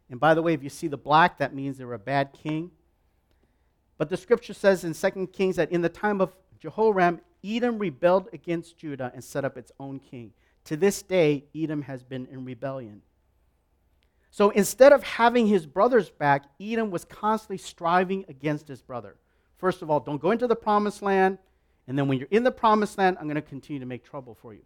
And 0.10 0.20
by 0.20 0.34
the 0.34 0.41
way, 0.41 0.53
if 0.53 0.63
you 0.63 0.70
see 0.70 0.88
the 0.88 0.98
black, 0.98 1.38
that 1.38 1.53
means 1.53 1.77
they 1.77 1.86
were 1.86 1.94
a 1.94 2.00
bad 2.00 2.34
king. 2.34 2.72
But 3.98 4.10
the 4.10 4.17
scripture 4.17 4.53
says 4.53 4.84
in 4.84 4.94
2 4.94 5.27
Kings 5.27 5.55
that 5.55 5.72
in 5.72 5.82
the 5.82 5.89
time 5.89 6.20
of 6.20 6.36
Jehoram, 6.60 7.22
Edom 7.44 7.77
rebelled 7.77 8.27
against 8.34 8.77
Judah 8.77 9.12
and 9.13 9.24
set 9.24 9.46
up 9.46 9.55
its 9.55 9.72
own 9.79 10.00
king. 10.00 10.34
To 10.65 10.75
this 10.75 11.03
day, 11.03 11.46
Edom 11.55 11.84
has 11.84 12.03
been 12.03 12.25
in 12.32 12.44
rebellion. 12.44 13.01
So 14.36 14.50
instead 14.50 14.92
of 14.92 15.01
having 15.01 15.48
his 15.48 15.65
brothers 15.65 16.10
back, 16.10 16.44
Edom 16.60 16.92
was 16.92 17.06
constantly 17.06 17.58
striving 17.58 18.25
against 18.27 18.68
his 18.68 18.82
brother. 18.82 19.15
First 19.56 19.82
of 19.82 19.89
all, 19.89 20.01
don't 20.01 20.22
go 20.22 20.32
into 20.32 20.46
the 20.46 20.58
promised 20.58 21.01
land. 21.01 21.38
And 21.88 21.98
then 21.98 22.10
when 22.10 22.18
you're 22.18 22.27
in 22.32 22.44
the 22.44 22.51
promised 22.51 22.98
land, 22.98 23.15
I'm 23.18 23.27
going 23.27 23.36
to 23.36 23.42
continue 23.42 23.80
to 23.80 23.86
make 23.86 24.04
trouble 24.04 24.36
for 24.36 24.54
you. 24.54 24.63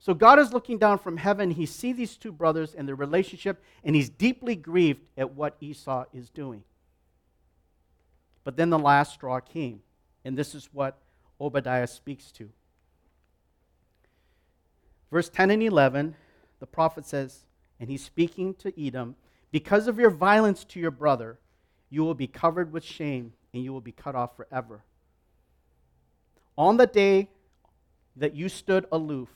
So 0.00 0.12
God 0.12 0.40
is 0.40 0.52
looking 0.52 0.76
down 0.76 0.98
from 0.98 1.18
heaven. 1.18 1.52
He 1.52 1.66
sees 1.66 1.96
these 1.96 2.16
two 2.16 2.32
brothers 2.32 2.74
and 2.74 2.88
their 2.88 2.96
relationship, 2.96 3.62
and 3.84 3.94
he's 3.94 4.08
deeply 4.08 4.56
grieved 4.56 5.04
at 5.16 5.32
what 5.34 5.56
Esau 5.60 6.06
is 6.12 6.28
doing. 6.28 6.64
But 8.42 8.56
then 8.56 8.70
the 8.70 8.76
last 8.76 9.12
straw 9.12 9.38
came. 9.38 9.82
And 10.24 10.36
this 10.36 10.52
is 10.52 10.68
what 10.72 10.98
Obadiah 11.40 11.86
speaks 11.86 12.32
to. 12.32 12.50
Verse 15.12 15.28
10 15.28 15.52
and 15.52 15.62
11, 15.62 16.16
the 16.58 16.66
prophet 16.66 17.06
says, 17.06 17.46
and 17.78 17.90
he's 17.90 18.04
speaking 18.04 18.54
to 18.54 18.72
Edom, 18.80 19.16
because 19.50 19.86
of 19.86 19.98
your 19.98 20.10
violence 20.10 20.64
to 20.64 20.80
your 20.80 20.90
brother, 20.90 21.38
you 21.90 22.04
will 22.04 22.14
be 22.14 22.26
covered 22.26 22.72
with 22.72 22.84
shame 22.84 23.32
and 23.52 23.62
you 23.62 23.72
will 23.72 23.80
be 23.80 23.92
cut 23.92 24.14
off 24.14 24.36
forever. 24.36 24.84
On 26.58 26.76
the 26.76 26.86
day 26.86 27.28
that 28.16 28.34
you 28.34 28.48
stood 28.48 28.86
aloof, 28.90 29.28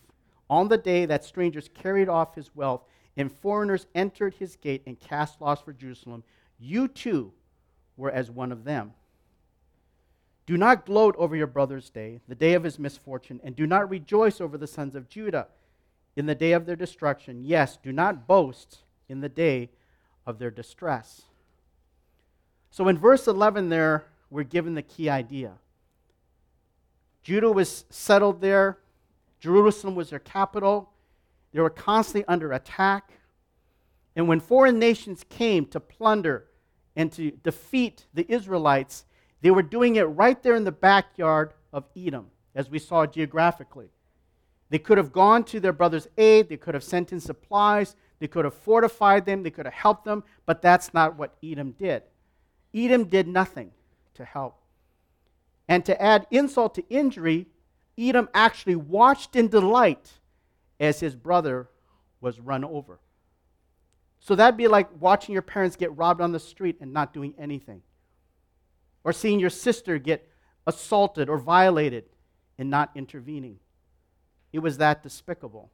on 0.49 0.69
the 0.69 0.79
day 0.79 1.07
that 1.07 1.25
strangers 1.25 1.69
carried 1.73 2.09
off 2.09 2.35
his 2.35 2.55
wealth 2.55 2.83
and 3.17 3.31
foreigners 3.31 3.87
entered 3.95 4.35
his 4.35 4.57
gate 4.57 4.83
and 4.87 4.99
cast 4.99 5.41
lots 5.41 5.61
for 5.63 5.73
Jerusalem, 5.73 6.25
you 6.59 6.89
too 6.89 7.33
were 7.97 8.11
as 8.11 8.31
one 8.31 8.53
of 8.53 8.65
them. 8.65 8.93
Do 10.47 10.57
not 10.57 10.87
gloat 10.87 11.15
over 11.17 11.37
your 11.37 11.47
brother's 11.47 11.91
day, 11.91 12.21
the 12.27 12.35
day 12.35 12.55
of 12.55 12.65
his 12.65 12.79
misfortune, 12.79 13.41
and 13.45 13.55
do 13.55 13.67
not 13.67 13.89
rejoice 13.89 14.41
over 14.41 14.59
the 14.59 14.67
sons 14.67 14.97
of 14.97 15.09
Judah 15.09 15.47
in 16.17 16.27
the 16.27 16.35
day 16.35 16.53
of 16.53 16.67
their 16.67 16.77
destruction. 16.77 17.45
Yes, 17.45 17.77
do 17.77 17.93
not 17.93 18.27
boast 18.27 18.79
in 19.09 19.21
the 19.21 19.29
day 19.29 19.71
of 20.27 20.39
their 20.39 20.51
distress. 20.51 21.23
So 22.71 22.89
in 22.89 22.99
verse 22.99 23.27
11, 23.27 23.69
there, 23.69 24.05
we're 24.31 24.45
given 24.45 24.75
the 24.75 24.83
key 24.83 25.09
idea. 25.09 25.55
Judah 27.23 27.51
was 27.51 27.85
settled 27.91 28.41
there, 28.41 28.79
Jerusalem 29.41 29.95
was 29.95 30.11
their 30.11 30.19
capital. 30.19 30.91
They 31.53 31.61
were 31.61 31.71
constantly 31.71 32.25
under 32.29 32.53
attack. 32.53 33.11
And 34.15 34.29
when 34.29 34.39
foreign 34.39 34.79
nations 34.79 35.25
came 35.29 35.67
to 35.67 35.81
plunder 35.81 36.47
and 36.95 37.11
to 37.13 37.31
defeat 37.31 38.07
the 38.13 38.31
Israelites, 38.31 39.05
they 39.41 39.51
were 39.51 39.63
doing 39.63 39.97
it 39.97 40.03
right 40.03 40.41
there 40.43 40.55
in 40.55 40.65
the 40.65 40.73
backyard 40.73 41.55
of 41.73 41.87
Edom, 41.97 42.27
as 42.55 42.69
we 42.69 42.79
saw 42.79 43.07
geographically. 43.07 43.89
They 44.71 44.79
could 44.79 44.99
have 44.99 45.13
gone 45.13 45.45
to 45.45 45.61
their 45.61 45.73
brother's 45.73 46.09
aid, 46.17 46.49
they 46.49 46.57
could 46.57 46.75
have 46.75 46.85
sent 46.85 47.13
in 47.13 47.21
supplies, 47.21 47.97
they 48.21 48.29
could 48.29 48.45
have 48.45 48.55
fortified 48.55 49.27
them, 49.27 49.43
they 49.43 49.51
could 49.51 49.67
have 49.67 49.75
helped 49.75 50.05
them, 50.05 50.25
but 50.47 50.63
that's 50.63 50.95
not 50.95 51.17
what 51.17 51.37
Edom 51.43 51.73
did. 51.73 52.03
Edom 52.73 53.05
did 53.05 53.27
nothing 53.27 53.73
to 54.15 54.25
help. 54.25 54.63
And 55.69 55.85
to 55.87 56.01
add 56.01 56.27
insult 56.31 56.75
to 56.77 56.89
injury, 56.89 57.47
Edom 57.99 58.29
actually 58.33 58.77
watched 58.77 59.37
in 59.37 59.49
delight 59.49 60.13
as 60.79 61.01
his 61.01 61.17
brother 61.17 61.69
was 62.21 62.41
run 62.41 62.65
over. 62.65 63.01
So 64.21 64.35
that'd 64.35 64.57
be 64.57 64.69
like 64.69 64.89
watching 65.01 65.33
your 65.33 65.43
parents 65.43 65.77
get 65.77 65.97
robbed 65.97 66.21
on 66.21 66.33
the 66.33 66.41
street 66.41 66.77
and 66.81 66.93
not 66.93 67.13
doing 67.13 67.35
anything 67.39 67.83
or 69.03 69.13
seeing 69.13 69.41
your 69.41 69.51
sister 69.51 69.99
get 69.99 70.29
assaulted 70.67 71.29
or 71.29 71.39
violated 71.39 72.05
and 72.59 72.71
not 72.71 72.91
intervening. 72.95 73.59
It 74.53 74.61
was 74.61 74.79
that 74.79 75.03
despicable. 75.03 75.71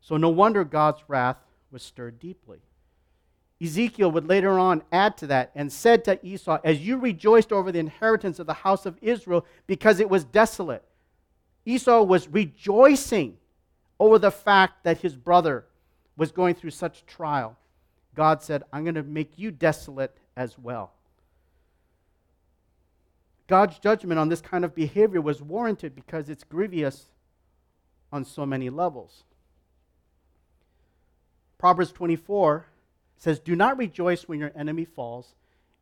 So, 0.00 0.16
no 0.16 0.28
wonder 0.28 0.64
God's 0.64 1.02
wrath 1.08 1.38
was 1.70 1.82
stirred 1.82 2.18
deeply. 2.18 2.58
Ezekiel 3.62 4.10
would 4.10 4.26
later 4.26 4.58
on 4.58 4.82
add 4.90 5.16
to 5.18 5.26
that 5.28 5.52
and 5.54 5.72
said 5.72 6.04
to 6.04 6.24
Esau, 6.26 6.58
As 6.64 6.80
you 6.80 6.98
rejoiced 6.98 7.52
over 7.52 7.70
the 7.70 7.78
inheritance 7.78 8.40
of 8.40 8.46
the 8.46 8.52
house 8.52 8.86
of 8.86 8.98
Israel 9.00 9.46
because 9.68 10.00
it 10.00 10.10
was 10.10 10.24
desolate, 10.24 10.82
Esau 11.64 12.02
was 12.02 12.28
rejoicing 12.28 13.36
over 14.00 14.18
the 14.18 14.32
fact 14.32 14.82
that 14.82 14.98
his 14.98 15.14
brother 15.14 15.64
was 16.16 16.32
going 16.32 16.56
through 16.56 16.70
such 16.70 17.06
trial. 17.06 17.56
God 18.16 18.42
said, 18.42 18.64
I'm 18.72 18.82
going 18.82 18.96
to 18.96 19.04
make 19.04 19.38
you 19.38 19.52
desolate 19.52 20.16
as 20.36 20.58
well. 20.58 20.92
God's 23.46 23.78
judgment 23.78 24.18
on 24.18 24.28
this 24.28 24.40
kind 24.40 24.64
of 24.64 24.74
behavior 24.74 25.20
was 25.20 25.40
warranted 25.40 25.94
because 25.94 26.28
it's 26.28 26.42
grievous 26.42 27.08
on 28.12 28.24
so 28.24 28.44
many 28.44 28.70
levels. 28.70 29.24
Proverbs 31.58 31.92
24 31.92 32.66
says, 33.16 33.38
Do 33.38 33.56
not 33.56 33.78
rejoice 33.78 34.28
when 34.28 34.38
your 34.38 34.52
enemy 34.54 34.84
falls, 34.84 35.34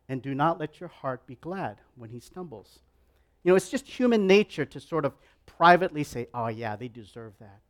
and 0.07 0.21
do 0.21 0.33
not 0.33 0.59
let 0.59 0.79
your 0.79 0.89
heart 0.89 1.25
be 1.27 1.35
glad 1.35 1.77
when 1.95 2.09
he 2.09 2.19
stumbles. 2.19 2.79
You 3.43 3.51
know, 3.51 3.55
it's 3.55 3.69
just 3.69 3.87
human 3.87 4.27
nature 4.27 4.65
to 4.65 4.79
sort 4.79 5.05
of 5.05 5.13
privately 5.45 6.03
say, 6.03 6.27
Oh, 6.33 6.47
yeah, 6.47 6.75
they 6.75 6.87
deserve 6.87 7.33
that. 7.39 7.61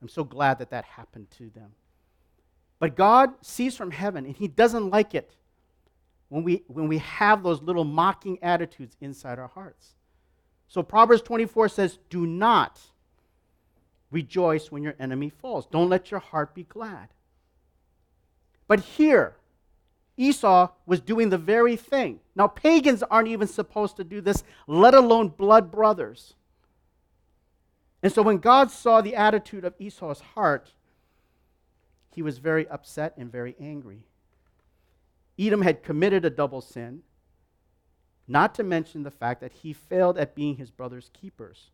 I'm 0.00 0.08
so 0.08 0.24
glad 0.24 0.58
that 0.58 0.70
that 0.70 0.84
happened 0.84 1.30
to 1.38 1.50
them. 1.50 1.72
But 2.78 2.96
God 2.96 3.30
sees 3.40 3.76
from 3.76 3.90
heaven, 3.90 4.26
and 4.26 4.36
He 4.36 4.48
doesn't 4.48 4.90
like 4.90 5.14
it 5.14 5.34
when 6.28 6.44
we, 6.44 6.64
when 6.66 6.88
we 6.88 6.98
have 6.98 7.42
those 7.42 7.62
little 7.62 7.84
mocking 7.84 8.38
attitudes 8.42 8.96
inside 9.00 9.38
our 9.38 9.48
hearts. 9.48 9.94
So 10.68 10.82
Proverbs 10.82 11.22
24 11.22 11.68
says, 11.70 11.98
Do 12.10 12.26
not 12.26 12.80
rejoice 14.14 14.70
when 14.70 14.82
your 14.82 14.94
enemy 14.98 15.28
falls. 15.28 15.66
Don't 15.66 15.90
let 15.90 16.10
your 16.10 16.20
heart 16.20 16.54
be 16.54 16.62
glad. 16.62 17.08
But 18.66 18.80
here, 18.80 19.36
Esau 20.16 20.70
was 20.86 21.00
doing 21.00 21.28
the 21.28 21.38
very 21.38 21.76
thing. 21.76 22.20
Now, 22.36 22.46
pagans 22.46 23.02
aren't 23.02 23.28
even 23.28 23.48
supposed 23.48 23.96
to 23.96 24.04
do 24.04 24.20
this, 24.20 24.44
let 24.66 24.94
alone 24.94 25.28
blood 25.28 25.70
brothers. 25.70 26.34
And 28.02 28.12
so 28.12 28.22
when 28.22 28.38
God 28.38 28.70
saw 28.70 29.00
the 29.00 29.16
attitude 29.16 29.64
of 29.64 29.74
Esau's 29.78 30.20
heart, 30.20 30.72
he 32.14 32.22
was 32.22 32.38
very 32.38 32.68
upset 32.68 33.14
and 33.16 33.30
very 33.30 33.56
angry. 33.58 34.04
Edom 35.38 35.62
had 35.62 35.82
committed 35.82 36.24
a 36.24 36.30
double 36.30 36.60
sin, 36.60 37.02
not 38.28 38.54
to 38.54 38.62
mention 38.62 39.02
the 39.02 39.10
fact 39.10 39.40
that 39.40 39.52
he 39.52 39.72
failed 39.72 40.16
at 40.16 40.34
being 40.34 40.56
his 40.56 40.70
brother's 40.70 41.10
keepers, 41.12 41.70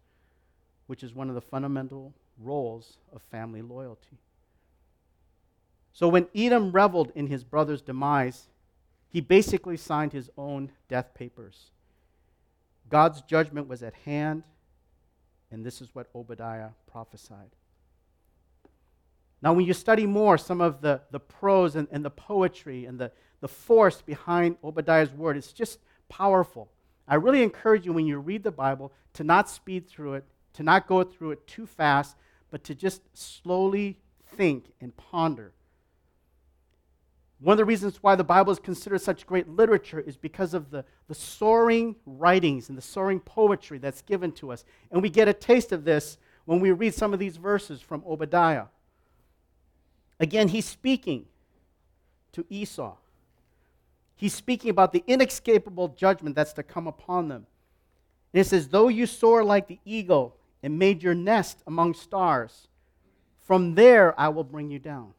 which 0.87 1.03
is 1.03 1.15
one 1.15 1.29
of 1.29 1.35
the 1.35 1.41
fundamental 1.43 2.15
roles 2.43 2.99
of 3.13 3.23
family 3.31 3.63
loyalty. 3.63 4.19
So 5.93 6.09
when 6.09 6.29
Edom 6.35 6.73
reveled 6.73 7.13
in 7.15 7.27
his 7.27 7.45
brother's 7.45 7.83
demise, 7.83 8.49
he 9.09 9.21
basically 9.21 9.77
signed 9.77 10.13
his 10.13 10.31
own 10.39 10.71
death 10.89 11.15
papers. 11.15 11.71
God's 12.89 13.23
judgment 13.23 13.69
was 13.69 13.83
at 13.83 13.95
hand, 13.95 14.45
and 15.51 15.65
this 15.65 15.81
is 15.81 15.95
what 15.95 16.09
Obadiah 16.15 16.71
prophesied. 16.91 17.51
Now, 19.43 19.53
when 19.53 19.65
you 19.65 19.73
study 19.73 20.07
more 20.07 20.37
some 20.37 20.61
of 20.61 20.81
the, 20.81 21.01
the 21.11 21.21
prose 21.21 21.75
and, 21.75 21.89
and 21.91 22.05
the 22.05 22.11
poetry 22.11 22.85
and 22.85 22.99
the, 22.99 23.11
the 23.41 23.49
force 23.49 24.03
behind 24.03 24.57
Obadiah's 24.63 25.13
word, 25.13 25.37
it's 25.37 25.53
just 25.53 25.79
powerful. 26.09 26.71
I 27.09 27.15
really 27.15 27.43
encourage 27.43 27.87
you 27.87 27.93
when 27.93 28.07
you 28.07 28.19
read 28.19 28.43
the 28.43 28.53
Bible 28.53 28.93
to 29.15 29.25
not 29.25 29.49
speed 29.49 29.89
through 29.89 30.15
it, 30.15 30.25
to 30.55 30.63
not 30.63 30.87
go 30.87 31.03
through 31.03 31.33
it 31.33 31.47
too 31.47 31.67
fast, 31.67 32.17
but 32.51 32.65
to 32.65 32.75
just 32.75 33.03
slowly 33.17 33.99
think 34.37 34.73
and 34.81 34.97
ponder. 34.97 35.53
One 37.41 37.55
of 37.55 37.59
the 37.59 37.65
reasons 37.65 38.03
why 38.03 38.17
the 38.17 38.25
Bible 38.25 38.53
is 38.53 38.59
considered 38.59 39.01
such 39.01 39.27
great 39.27 39.49
literature 39.49 39.99
is 39.99 40.17
because 40.17 40.53
of 40.53 40.71
the, 40.71 40.85
the 41.09 41.15
soaring 41.15 41.97
writings 42.05 42.69
and 42.69 42.77
the 42.77 42.83
soaring 42.83 43.19
poetry 43.19 43.79
that's 43.79 44.03
given 44.03 44.31
to 44.33 44.53
us. 44.53 44.65
And 44.91 45.01
we 45.01 45.09
get 45.09 45.27
a 45.27 45.33
taste 45.33 45.73
of 45.73 45.85
this 45.85 46.19
when 46.45 46.61
we 46.61 46.71
read 46.71 46.95
some 46.95 47.15
of 47.15 47.19
these 47.19 47.39
verses 47.39 47.81
from 47.81 48.05
Obadiah. 48.07 48.67
Again, 50.19 50.49
he's 50.49 50.67
speaking 50.67 51.25
to 52.33 52.45
Esau. 52.51 52.97
He's 54.17 54.35
speaking 54.35 54.69
about 54.69 54.93
the 54.93 55.03
inescapable 55.07 55.89
judgment 55.89 56.37
that's 56.37 56.53
to 56.55 56.63
come 56.63 56.87
upon 56.87 57.29
them. 57.29 57.47
And 58.35 58.41
it 58.43 58.47
says, 58.47 58.69
Though 58.69 58.89
you 58.89 59.07
soar 59.07 59.43
like 59.43 59.67
the 59.67 59.79
eagle 59.87 60.37
and 60.63 60.79
made 60.79 61.03
your 61.03 61.15
nest 61.15 61.63
among 61.67 61.95
stars, 61.95 62.69
from 63.47 63.75
there 63.75 64.19
I 64.19 64.29
will 64.29 64.45
bring 64.45 64.71
you 64.71 64.79
down. 64.79 65.13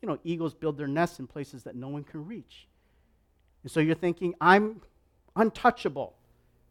You 0.00 0.08
know, 0.08 0.18
eagles 0.22 0.54
build 0.54 0.76
their 0.76 0.86
nests 0.86 1.18
in 1.18 1.26
places 1.26 1.62
that 1.62 1.76
no 1.76 1.88
one 1.88 2.04
can 2.04 2.26
reach. 2.26 2.68
And 3.62 3.72
so 3.72 3.80
you're 3.80 3.94
thinking, 3.94 4.34
I'm 4.40 4.82
untouchable. 5.34 6.14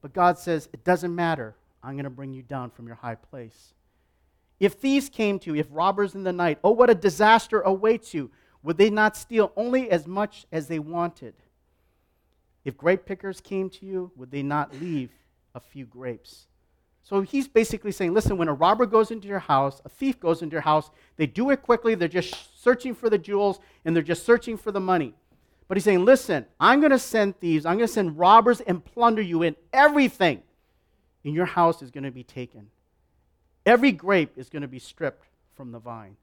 But 0.02 0.14
God 0.14 0.38
says, 0.38 0.70
It 0.72 0.84
doesn't 0.84 1.14
matter. 1.14 1.56
I'm 1.84 1.94
going 1.94 2.04
to 2.06 2.10
bring 2.10 2.34
you 2.34 2.44
down 2.44 2.70
from 2.70 2.88
your 2.88 2.96
high 2.96 3.16
place. 3.16 3.74
If 4.60 4.74
thieves 4.74 5.10
came 5.10 5.40
to 5.40 5.54
you, 5.54 5.60
if 5.60 5.68
robbers 5.72 6.16
in 6.16 6.24
the 6.24 6.32
night, 6.32 6.60
oh, 6.64 6.72
what 6.72 6.90
a 6.90 6.96
disaster 6.96 7.60
awaits 7.62 8.14
you. 8.14 8.32
Would 8.62 8.78
they 8.78 8.90
not 8.90 9.18
steal 9.18 9.52
only 9.58 9.90
as 9.90 10.08
much 10.08 10.46
as 10.52 10.68
they 10.68 10.80
wanted? 10.80 11.34
If 12.64 12.78
grape 12.78 13.06
pickers 13.06 13.42
came 13.42 13.70
to 13.72 13.86
you, 13.86 14.12
would 14.16 14.32
they 14.32 14.44
not 14.44 14.74
leave 14.80 15.12
a 15.54 15.60
few 15.60 15.86
grapes? 15.86 16.48
So 17.04 17.22
he's 17.22 17.50
basically 17.50 17.92
saying, 17.92 18.14
listen, 18.14 18.38
when 18.38 18.48
a 18.48 18.54
robber 18.54 18.86
goes 18.86 19.12
into 19.12 19.28
your 19.28 19.40
house, 19.40 19.82
a 19.84 19.90
thief 19.90 20.20
goes 20.20 20.42
into 20.42 20.54
your 20.54 20.62
house, 20.62 20.90
they 21.18 21.26
do 21.26 21.52
it 21.52 21.62
quickly, 21.62 21.96
they're 21.96 22.08
just 22.08 22.62
searching 22.62 22.96
for 22.96 23.10
the 23.10 23.18
jewels, 23.18 23.60
and 23.84 23.94
they're 23.94 24.02
just 24.02 24.26
searching 24.26 24.56
for 24.56 24.72
the 24.72 24.80
money. 24.80 25.14
But 25.68 25.76
he's 25.76 25.84
saying, 25.84 26.06
listen, 26.06 26.46
I'm 26.60 26.80
going 26.80 26.92
to 26.92 27.00
send 27.00 27.40
thieves, 27.40 27.66
I'm 27.66 27.78
going 27.78 27.88
to 27.88 27.94
send 27.94 28.18
robbers 28.18 28.62
and 28.62 28.84
plunder 28.84 29.22
you, 29.22 29.44
and 29.44 29.58
everything 29.74 30.44
in 31.26 31.34
your 31.34 31.46
house 31.46 31.82
is 31.82 31.92
going 31.92 32.06
to 32.06 32.12
be 32.12 32.24
taken. 32.24 32.68
Every 33.66 33.92
grape 33.92 34.38
is 34.38 34.50
going 34.50 34.62
to 34.62 34.68
be 34.68 34.80
stripped 34.80 35.26
from 35.56 35.72
the 35.72 35.80
vine. 35.80 36.16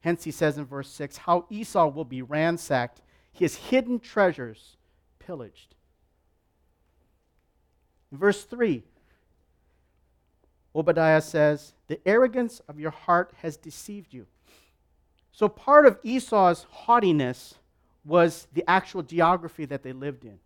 Hence, 0.00 0.24
he 0.24 0.30
says 0.32 0.58
in 0.58 0.64
verse 0.64 0.88
6 0.90 1.16
how 1.16 1.46
Esau 1.48 1.88
will 1.88 2.04
be 2.04 2.22
ransacked, 2.22 3.02
his 3.32 3.54
hidden 3.54 4.00
treasures 4.00 4.76
pillaged. 5.18 5.74
Verse 8.16 8.44
3, 8.44 8.82
Obadiah 10.74 11.20
says, 11.20 11.74
The 11.86 12.00
arrogance 12.06 12.60
of 12.68 12.78
your 12.78 12.90
heart 12.90 13.32
has 13.42 13.56
deceived 13.56 14.12
you. 14.12 14.26
So, 15.32 15.48
part 15.48 15.86
of 15.86 15.98
Esau's 16.02 16.66
haughtiness 16.70 17.54
was 18.04 18.46
the 18.52 18.64
actual 18.68 19.02
geography 19.02 19.64
that 19.64 19.82
they 19.82 19.92
lived 19.92 20.24
in. 20.24 20.38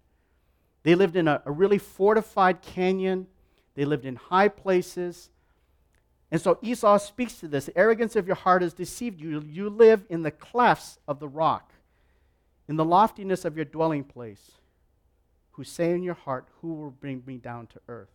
They 0.83 0.95
lived 0.95 1.17
in 1.17 1.29
a, 1.29 1.43
a 1.45 1.51
really 1.51 1.79
fortified 1.79 2.63
canyon 2.63 3.27
they 3.79 3.85
lived 3.85 4.07
in 4.07 4.17
high 4.17 4.49
places. 4.49 5.31
And 6.33 6.41
so 6.41 6.59
Esau 6.63 6.99
speaks 6.99 7.35
to 7.35 7.47
this. 7.47 7.67
The 7.67 7.79
arrogance 7.79 8.17
of 8.17 8.27
your 8.27 8.35
heart 8.35 8.63
has 8.63 8.75
deceived 8.75 9.21
you. 9.21 9.41
You 9.47 9.71
live 9.71 10.05
in 10.11 10.25
the 10.25 10.33
clefts 10.33 10.99
of 11.07 11.21
the 11.21 11.29
rock, 11.29 11.73
in 12.67 12.75
the 12.75 12.85
loftiness 12.85 13.45
of 13.45 13.55
your 13.55 13.65
dwelling 13.65 14.03
place, 14.03 14.51
who 15.59 15.64
say 15.64 15.90
in 15.90 16.05
your 16.05 16.14
heart, 16.14 16.47
Who 16.62 16.73
will 16.75 16.92
bring 16.92 17.25
me 17.27 17.37
down 17.37 17.66
to 17.66 17.81
earth? 17.88 18.12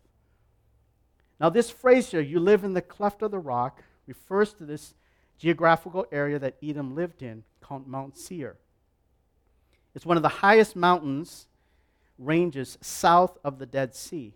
Now, 1.42 1.50
this 1.50 1.70
phrase 1.70 2.10
here, 2.10 2.22
you 2.22 2.40
live 2.40 2.64
in 2.64 2.74
the 2.74 2.82
cleft 2.82 3.22
of 3.22 3.32
the 3.32 3.38
rock, 3.38 3.84
refers 4.08 4.54
to 4.54 4.66
this 4.66 4.94
geographical 5.38 6.06
area 6.10 6.40
that 6.40 6.56
Edom 6.64 6.96
lived 6.96 7.22
in, 7.22 7.44
called 7.60 7.86
Mount 7.86 8.18
Seir. 8.18 8.56
It's 9.94 10.06
one 10.06 10.16
of 10.16 10.24
the 10.24 10.30
highest 10.30 10.78
mountains 10.78 11.48
ranges 12.18 12.78
south 12.80 13.38
of 13.44 13.60
the 13.60 13.66
Dead 13.66 13.94
Sea. 13.94 14.34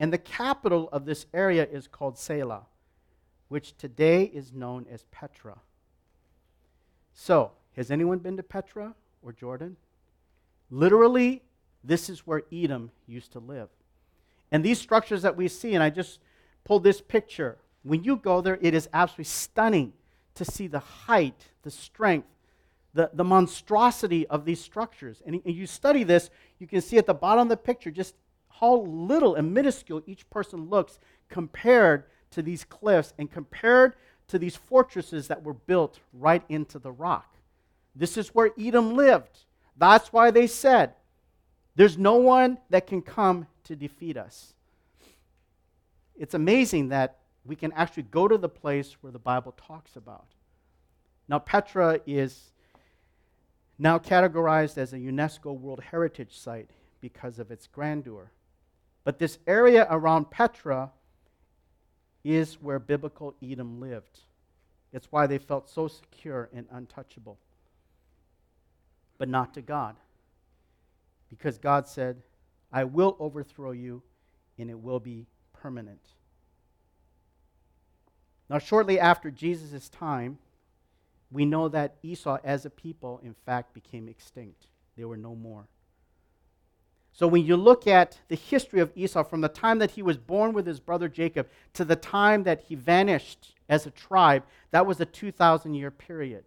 And 0.00 0.12
the 0.12 0.18
capital 0.18 0.88
of 0.90 1.04
this 1.04 1.26
area 1.32 1.64
is 1.64 1.86
called 1.86 2.18
Selah, 2.18 2.66
which 3.46 3.76
today 3.76 4.24
is 4.24 4.52
known 4.52 4.84
as 4.90 5.04
Petra. 5.12 5.58
So, 7.14 7.52
has 7.76 7.92
anyone 7.92 8.18
been 8.18 8.36
to 8.36 8.42
Petra 8.42 8.96
or 9.22 9.32
Jordan? 9.32 9.76
Literally, 10.70 11.42
this 11.86 12.10
is 12.10 12.26
where 12.26 12.42
Edom 12.52 12.90
used 13.06 13.32
to 13.32 13.38
live. 13.38 13.68
And 14.50 14.64
these 14.64 14.80
structures 14.80 15.22
that 15.22 15.36
we 15.36 15.48
see, 15.48 15.74
and 15.74 15.82
I 15.82 15.90
just 15.90 16.20
pulled 16.64 16.84
this 16.84 17.00
picture, 17.00 17.58
when 17.82 18.02
you 18.02 18.16
go 18.16 18.40
there, 18.40 18.58
it 18.60 18.74
is 18.74 18.88
absolutely 18.92 19.24
stunning 19.24 19.92
to 20.34 20.44
see 20.44 20.66
the 20.66 20.80
height, 20.80 21.46
the 21.62 21.70
strength, 21.70 22.28
the, 22.94 23.10
the 23.12 23.24
monstrosity 23.24 24.26
of 24.26 24.44
these 24.44 24.60
structures. 24.60 25.22
And, 25.26 25.40
and 25.44 25.54
you 25.54 25.66
study 25.66 26.02
this, 26.02 26.30
you 26.58 26.66
can 26.66 26.80
see 26.80 26.98
at 26.98 27.06
the 27.06 27.14
bottom 27.14 27.42
of 27.42 27.48
the 27.48 27.56
picture 27.56 27.90
just 27.90 28.14
how 28.60 28.80
little 28.80 29.34
and 29.34 29.52
minuscule 29.52 30.02
each 30.06 30.28
person 30.30 30.68
looks 30.68 30.98
compared 31.28 32.04
to 32.30 32.42
these 32.42 32.64
cliffs 32.64 33.12
and 33.18 33.30
compared 33.30 33.94
to 34.28 34.38
these 34.38 34.56
fortresses 34.56 35.28
that 35.28 35.42
were 35.42 35.54
built 35.54 36.00
right 36.12 36.42
into 36.48 36.78
the 36.78 36.90
rock. 36.90 37.36
This 37.94 38.16
is 38.16 38.34
where 38.34 38.50
Edom 38.58 38.94
lived. 38.94 39.44
That's 39.76 40.12
why 40.12 40.30
they 40.30 40.46
said, 40.46 40.94
There's 41.76 41.96
no 41.98 42.16
one 42.16 42.58
that 42.70 42.86
can 42.86 43.02
come 43.02 43.46
to 43.64 43.76
defeat 43.76 44.16
us. 44.16 44.54
It's 46.18 46.34
amazing 46.34 46.88
that 46.88 47.18
we 47.44 47.54
can 47.54 47.72
actually 47.72 48.04
go 48.04 48.26
to 48.26 48.38
the 48.38 48.48
place 48.48 48.96
where 49.02 49.12
the 49.12 49.18
Bible 49.18 49.52
talks 49.52 49.94
about. 49.94 50.26
Now, 51.28 51.38
Petra 51.38 52.00
is 52.06 52.52
now 53.78 53.98
categorized 53.98 54.78
as 54.78 54.92
a 54.92 54.98
UNESCO 54.98 55.56
World 55.56 55.82
Heritage 55.90 56.38
Site 56.38 56.70
because 57.00 57.38
of 57.38 57.50
its 57.50 57.66
grandeur. 57.66 58.30
But 59.04 59.18
this 59.18 59.38
area 59.46 59.86
around 59.90 60.30
Petra 60.30 60.90
is 62.24 62.60
where 62.60 62.78
biblical 62.78 63.34
Edom 63.42 63.80
lived. 63.80 64.20
It's 64.92 65.12
why 65.12 65.26
they 65.26 65.38
felt 65.38 65.68
so 65.68 65.88
secure 65.88 66.48
and 66.54 66.66
untouchable. 66.72 67.38
But 69.18 69.28
not 69.28 69.54
to 69.54 69.60
God. 69.60 69.96
Because 71.30 71.58
God 71.58 71.88
said, 71.88 72.22
I 72.72 72.84
will 72.84 73.16
overthrow 73.18 73.72
you 73.72 74.02
and 74.58 74.70
it 74.70 74.78
will 74.78 75.00
be 75.00 75.26
permanent. 75.52 76.00
Now, 78.48 78.58
shortly 78.58 78.98
after 79.00 79.30
Jesus' 79.30 79.88
time, 79.88 80.38
we 81.30 81.44
know 81.44 81.68
that 81.68 81.96
Esau, 82.02 82.38
as 82.44 82.64
a 82.64 82.70
people, 82.70 83.20
in 83.22 83.34
fact, 83.34 83.74
became 83.74 84.08
extinct. 84.08 84.68
They 84.96 85.04
were 85.04 85.16
no 85.16 85.34
more. 85.34 85.66
So 87.12 87.26
when 87.26 87.46
you 87.46 87.56
look 87.56 87.86
at 87.86 88.18
the 88.28 88.36
history 88.36 88.78
of 88.80 88.92
Esau 88.94 89.24
from 89.24 89.40
the 89.40 89.48
time 89.48 89.78
that 89.78 89.92
he 89.92 90.02
was 90.02 90.18
born 90.18 90.52
with 90.52 90.66
his 90.66 90.80
brother 90.80 91.08
Jacob 91.08 91.48
to 91.72 91.84
the 91.84 91.96
time 91.96 92.44
that 92.44 92.64
he 92.68 92.74
vanished 92.74 93.54
as 93.68 93.86
a 93.86 93.90
tribe, 93.90 94.44
that 94.70 94.86
was 94.86 95.00
a 95.00 95.06
2,000 95.06 95.74
year 95.74 95.90
period. 95.90 96.44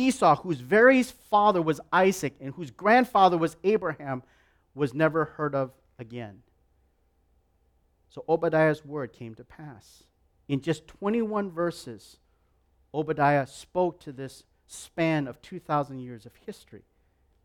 Esau, 0.00 0.36
whose 0.36 0.60
very 0.60 1.02
father 1.02 1.60
was 1.60 1.80
Isaac 1.92 2.34
and 2.40 2.54
whose 2.54 2.70
grandfather 2.70 3.36
was 3.36 3.56
Abraham, 3.62 4.22
was 4.74 4.94
never 4.94 5.24
heard 5.24 5.54
of 5.54 5.72
again. 5.98 6.42
So 8.08 8.24
Obadiah's 8.28 8.84
word 8.84 9.12
came 9.12 9.34
to 9.36 9.44
pass. 9.44 10.04
In 10.48 10.60
just 10.60 10.88
21 10.88 11.50
verses, 11.50 12.16
Obadiah 12.92 13.46
spoke 13.46 14.00
to 14.00 14.12
this 14.12 14.42
span 14.66 15.28
of 15.28 15.40
2,000 15.42 16.00
years 16.00 16.26
of 16.26 16.32
history. 16.46 16.82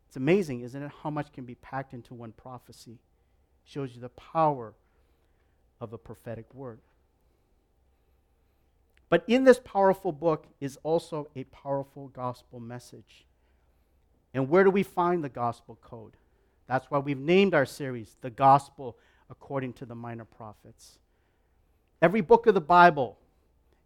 It's 0.08 0.16
amazing, 0.16 0.62
isn't 0.62 0.82
it, 0.82 0.90
how 1.02 1.10
much 1.10 1.32
can 1.32 1.44
be 1.44 1.54
packed 1.56 1.92
into 1.92 2.14
one 2.14 2.32
prophecy? 2.32 2.98
Shows 3.64 3.94
you 3.94 4.00
the 4.00 4.08
power 4.08 4.74
of 5.80 5.92
a 5.92 5.98
prophetic 5.98 6.52
word. 6.54 6.80
But 9.08 9.24
in 9.26 9.44
this 9.44 9.60
powerful 9.62 10.12
book 10.12 10.46
is 10.60 10.78
also 10.82 11.28
a 11.36 11.44
powerful 11.44 12.08
gospel 12.08 12.60
message. 12.60 13.26
And 14.34 14.48
where 14.48 14.64
do 14.64 14.70
we 14.70 14.82
find 14.82 15.22
the 15.22 15.28
gospel 15.28 15.78
code? 15.80 16.16
That's 16.66 16.90
why 16.90 16.98
we've 16.98 17.18
named 17.18 17.54
our 17.54 17.66
series 17.66 18.16
The 18.20 18.30
Gospel 18.30 18.96
According 19.30 19.74
to 19.74 19.86
the 19.86 19.94
Minor 19.94 20.24
Prophets. 20.24 20.98
Every 22.02 22.20
book 22.20 22.46
of 22.46 22.54
the 22.54 22.60
Bible 22.60 23.16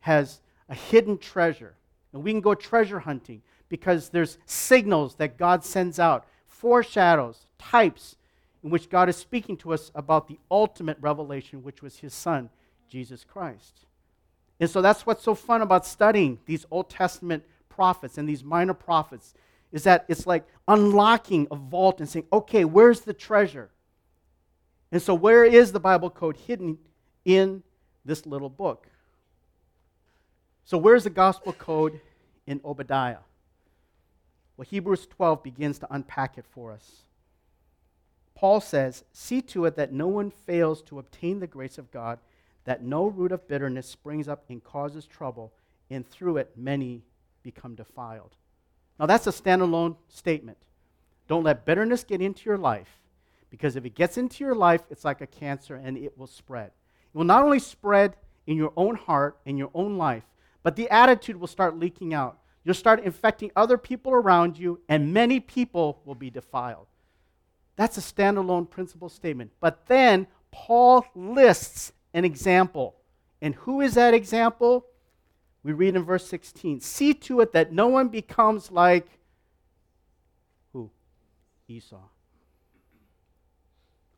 has 0.01 0.41
a 0.69 0.75
hidden 0.75 1.19
treasure. 1.19 1.75
And 2.13 2.25
we 2.25 2.33
can 2.33 2.41
go 2.41 2.55
treasure 2.55 3.01
hunting 3.01 3.43
because 3.69 4.09
there's 4.09 4.39
signals 4.47 5.15
that 5.17 5.37
God 5.37 5.65
sends 5.65 6.01
out, 6.01 6.27
foreshadows, 6.49 7.47
types 7.59 8.17
in 8.65 8.71
which 8.71 8.91
God 8.91 9.09
is 9.09 9.17
speaking 9.17 9.57
to 9.59 9.73
us 9.73 9.91
about 9.95 10.29
the 10.29 10.39
ultimate 10.51 10.99
revelation, 11.01 11.63
which 11.63 11.83
was 11.83 11.99
his 11.99 12.13
son, 12.13 12.51
Jesus 12.89 13.25
Christ. 13.25 13.87
And 14.61 14.69
so 14.69 14.83
that's 14.83 15.07
what's 15.07 15.25
so 15.25 15.35
fun 15.35 15.63
about 15.63 15.87
studying 15.87 16.39
these 16.45 16.67
Old 16.71 16.91
Testament 16.91 17.45
prophets 17.71 18.19
and 18.19 18.29
these 18.29 18.45
minor 18.45 18.75
prophets 18.75 19.33
is 19.73 19.85
that 19.85 20.05
it's 20.07 20.27
like 20.27 20.47
unlocking 20.69 21.49
a 21.51 21.57
vault 21.57 21.99
and 22.01 22.09
saying, 22.09 22.27
okay, 22.31 22.65
where's 22.67 23.01
the 23.01 23.15
treasure? 23.15 23.71
And 24.93 25.01
so, 25.01 25.15
where 25.15 25.45
is 25.45 25.73
the 25.73 25.81
Bible 25.81 26.11
code 26.11 26.37
hidden 26.37 26.79
in 27.25 27.63
this 28.05 28.27
little 28.27 28.49
book? 28.49 28.89
So, 30.65 30.77
where's 30.77 31.05
the 31.05 31.11
gospel 31.11 31.53
code 31.53 32.01
in 32.47 32.61
Obadiah? 32.65 33.19
Well, 34.57 34.67
Hebrews 34.69 35.07
12 35.07 35.43
begins 35.43 35.79
to 35.79 35.87
unpack 35.91 36.37
it 36.37 36.45
for 36.45 36.73
us. 36.73 37.03
Paul 38.35 38.61
says, 38.61 39.05
See 39.13 39.41
to 39.43 39.65
it 39.67 39.77
that 39.77 39.93
no 39.93 40.09
one 40.09 40.31
fails 40.31 40.83
to 40.83 40.99
obtain 40.99 41.39
the 41.39 41.47
grace 41.47 41.79
of 41.79 41.93
God 41.93 42.19
that 42.71 42.85
no 42.85 43.09
root 43.09 43.33
of 43.33 43.49
bitterness 43.49 43.89
springs 43.89 44.29
up 44.29 44.45
and 44.49 44.63
causes 44.63 45.05
trouble, 45.05 45.53
and 45.91 46.09
through 46.09 46.37
it 46.37 46.53
many 46.57 47.03
become 47.43 47.75
defiled. 47.75 48.37
Now, 48.97 49.07
that's 49.07 49.27
a 49.27 49.33
standalone 49.33 49.97
statement. 50.07 50.57
Don't 51.27 51.43
let 51.43 51.67
bitterness 51.67 52.05
get 52.05 52.23
into 52.23 52.49
your 52.49 52.59
life, 52.59 53.01
because 53.51 53.75
if 53.75 53.85
it 53.85 53.97
gets 53.97 54.17
into 54.17 54.45
your 54.45 54.55
life, 54.55 54.83
it's 54.89 55.05
like 55.05 55.21
a 55.21 55.27
cancer 55.27 55.75
and 55.75 55.99
it 55.99 56.17
will 56.17 56.29
spread. 56.29 56.71
It 57.13 57.19
will 57.19 57.25
not 57.25 57.43
only 57.43 57.59
spread 57.59 58.15
in 58.47 58.57
your 58.57 58.73
own 58.77 58.95
heart, 58.95 59.41
in 59.45 59.57
your 59.57 59.73
own 59.75 59.99
life, 59.99 60.23
but 60.63 60.77
the 60.77 60.89
attitude 60.91 61.35
will 61.35 61.49
start 61.49 61.77
leaking 61.77 62.15
out. 62.15 62.39
You'll 62.63 62.75
start 62.77 63.03
infecting 63.03 63.51
other 63.57 63.79
people 63.79 64.13
around 64.13 64.57
you, 64.57 64.79
and 64.89 65.13
many 65.13 65.41
people 65.41 66.03
will 66.05 66.15
be 66.15 66.31
defiled. 66.31 66.87
That's 67.75 67.99
a 67.99 68.01
standalone 68.01 68.71
principle 68.71 69.09
statement. 69.09 69.51
But 69.59 69.87
then 69.89 70.29
Paul 70.53 71.05
lists 71.17 71.95
an 72.15 72.25
example. 72.25 72.97
And 73.41 73.55
who 73.55 73.81
is 73.81 73.95
that 73.95 74.15
example? 74.15 74.87
We 75.63 75.73
read 75.73 75.97
in 75.97 76.05
verse 76.05 76.27
16 76.27 76.81
See 76.81 77.15
to 77.15 77.41
it 77.41 77.53
that 77.53 77.73
no 77.73 77.89
one 77.89 78.09
becomes 78.09 78.71
like 78.71 79.07
who? 80.73 80.91
Esau. 81.69 82.01